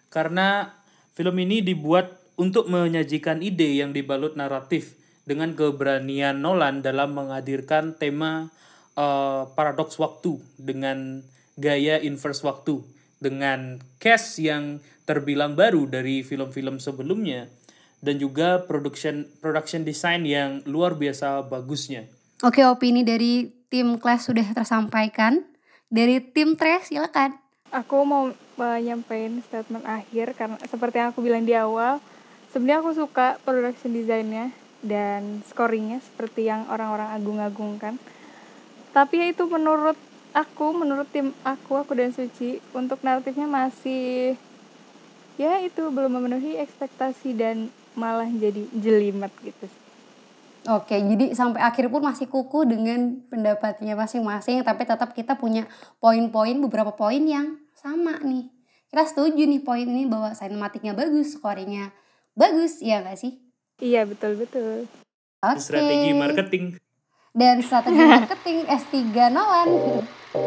Karena 0.07 0.71
film 1.11 1.35
ini 1.43 1.59
dibuat 1.59 2.07
untuk 2.39 2.71
menyajikan 2.71 3.43
ide 3.43 3.83
yang 3.83 3.91
dibalut 3.91 4.39
naratif 4.39 4.95
dengan 5.25 5.57
keberanian 5.57 6.37
Nolan 6.39 6.85
dalam 6.85 7.17
menghadirkan 7.17 7.97
tema 7.97 8.53
eh, 8.93 9.43
paradoks 9.51 9.97
waktu 9.97 10.37
dengan 10.55 11.25
gaya 11.57 11.99
inverse 11.99 12.45
waktu 12.45 12.85
dengan 13.19 13.81
cast 13.97 14.37
yang 14.37 14.79
terbilang 15.05 15.57
baru 15.57 15.89
dari 15.89 16.21
film-film 16.21 16.77
sebelumnya 16.81 17.49
dan 18.05 18.21
juga 18.21 18.61
production 18.65 19.25
production 19.41 19.81
design 19.81 20.29
yang 20.29 20.61
luar 20.69 20.93
biasa 20.93 21.45
bagusnya. 21.49 22.05
Oke, 22.45 22.61
opini 22.67 23.01
dari 23.01 23.49
tim 23.71 23.97
Clash 23.97 24.29
sudah 24.29 24.45
tersampaikan. 24.53 25.41
Dari 25.89 26.19
tim 26.19 26.57
Trash 26.59 26.91
silakan. 26.91 27.37
Aku 27.73 28.03
mau 28.03 28.29
menyampaikan 28.59 29.41
statement 29.45 29.85
akhir 29.87 30.37
karena 30.37 30.57
seperti 30.67 31.01
yang 31.01 31.09
aku 31.13 31.19
bilang 31.23 31.43
di 31.47 31.55
awal, 31.55 32.01
sebenarnya 32.51 32.83
aku 32.83 32.91
suka 32.93 33.41
production 33.41 33.93
desainnya 33.93 34.53
dan 34.83 35.43
scoringnya 35.47 36.01
seperti 36.03 36.47
yang 36.47 36.67
orang-orang 36.67 37.13
agung-agungkan. 37.15 37.95
Tapi 38.95 39.13
ya 39.19 39.27
itu 39.31 39.43
menurut 39.47 39.99
aku, 40.35 40.75
menurut 40.75 41.07
tim 41.11 41.31
aku, 41.47 41.79
aku 41.79 41.95
dan 41.95 42.11
Suci, 42.11 42.59
untuk 42.75 42.99
naratifnya 43.03 43.47
masih 43.47 44.35
ya 45.35 45.59
itu 45.63 45.91
belum 45.91 46.15
memenuhi 46.19 46.59
ekspektasi 46.59 47.35
dan 47.35 47.67
malah 47.95 48.27
jadi 48.27 48.67
jelimet 48.75 49.31
gitu. 49.43 49.67
Oke, 50.65 50.97
jadi 50.97 51.37
sampai 51.37 51.61
akhir 51.61 51.93
pun 51.93 52.01
masih 52.01 52.25
kuku 52.25 52.65
dengan 52.65 53.21
pendapatnya 53.29 53.93
masing-masing, 53.93 54.65
tapi 54.65 54.81
tetap 54.81 55.13
kita 55.13 55.37
punya 55.37 55.69
poin-poin 56.01 56.57
beberapa 56.57 56.89
poin 56.89 57.21
yang 57.21 57.61
sama 57.77 58.17
nih. 58.25 58.49
Kita 58.89 59.05
setuju 59.05 59.45
nih 59.45 59.61
poin 59.61 59.85
ini 59.85 60.09
bahwa 60.09 60.33
sinematiknya 60.33 60.97
bagus, 60.97 61.37
scoringnya 61.37 61.93
bagus, 62.33 62.81
ya 62.81 63.05
nggak 63.05 63.13
sih? 63.13 63.44
Iya 63.83 64.07
betul 64.07 64.39
betul. 64.39 64.87
Oke. 65.43 65.59
Strategi 65.59 66.11
marketing. 66.15 66.65
dan 67.35 67.59
strategi 67.59 67.99
marketing 67.99 68.57
S3 68.63 68.95
Nolan. 69.27 69.69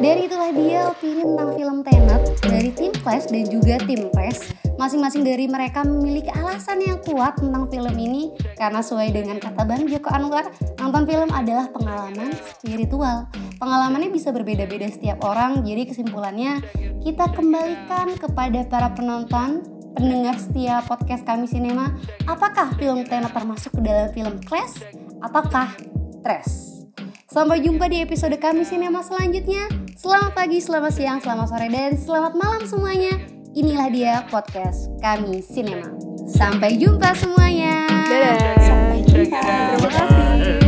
Dari 0.00 0.24
itulah 0.24 0.52
dia 0.52 0.88
opini 0.88 1.20
tentang 1.20 1.52
film 1.52 1.76
Tenet 1.84 2.22
dari 2.44 2.72
tim 2.72 2.92
Clash 3.04 3.28
dan 3.28 3.44
juga 3.48 3.76
tim 3.84 4.08
Press. 4.08 4.56
Masing-masing 4.80 5.26
dari 5.26 5.44
mereka 5.50 5.84
memiliki 5.84 6.32
alasan 6.32 6.80
yang 6.80 7.02
kuat 7.04 7.36
tentang 7.36 7.68
film 7.68 7.92
ini 7.98 8.32
karena 8.56 8.80
sesuai 8.80 9.10
dengan 9.10 9.36
kata 9.36 9.64
Bang 9.68 9.84
Joko 9.90 10.08
Anwar, 10.08 10.48
nonton 10.80 11.04
film 11.04 11.28
adalah 11.34 11.68
pengalaman 11.68 12.30
spiritual. 12.56 13.28
Pengalamannya 13.58 14.08
bisa 14.08 14.30
berbeda-beda 14.30 14.86
setiap 14.88 15.18
orang, 15.26 15.66
jadi 15.66 15.82
kesimpulannya 15.88 16.62
kita 17.02 17.26
kembalikan 17.34 18.16
kepada 18.16 18.64
para 18.70 18.94
penonton 18.94 19.77
pendengar 19.98 20.38
setia 20.38 20.78
podcast 20.86 21.26
kami 21.26 21.50
Sinema, 21.50 21.90
apakah 22.30 22.70
film 22.78 23.02
Tenet 23.02 23.34
termasuk 23.34 23.74
ke 23.74 23.82
dalam 23.82 24.08
film 24.14 24.38
Clash 24.46 24.86
ataukah 25.18 25.74
Trash? 26.22 26.86
Sampai 27.26 27.60
jumpa 27.60 27.90
di 27.90 28.00
episode 28.00 28.38
kami 28.40 28.64
sinema 28.64 29.04
selanjutnya. 29.04 29.68
Selamat 29.98 30.32
pagi, 30.32 30.62
selamat 30.64 30.92
siang, 30.94 31.18
selamat 31.20 31.46
sore, 31.50 31.68
dan 31.68 31.92
selamat 31.98 32.32
malam 32.38 32.62
semuanya. 32.64 33.20
Inilah 33.52 33.88
dia 33.92 34.14
podcast 34.32 34.88
kami 35.02 35.44
sinema. 35.44 35.92
Sampai 36.30 36.78
jumpa 36.78 37.12
semuanya. 37.18 37.84
Dadah. 37.90 38.36
Sampai 38.64 38.98
jumpa. 39.04 39.42
Terima 39.76 40.67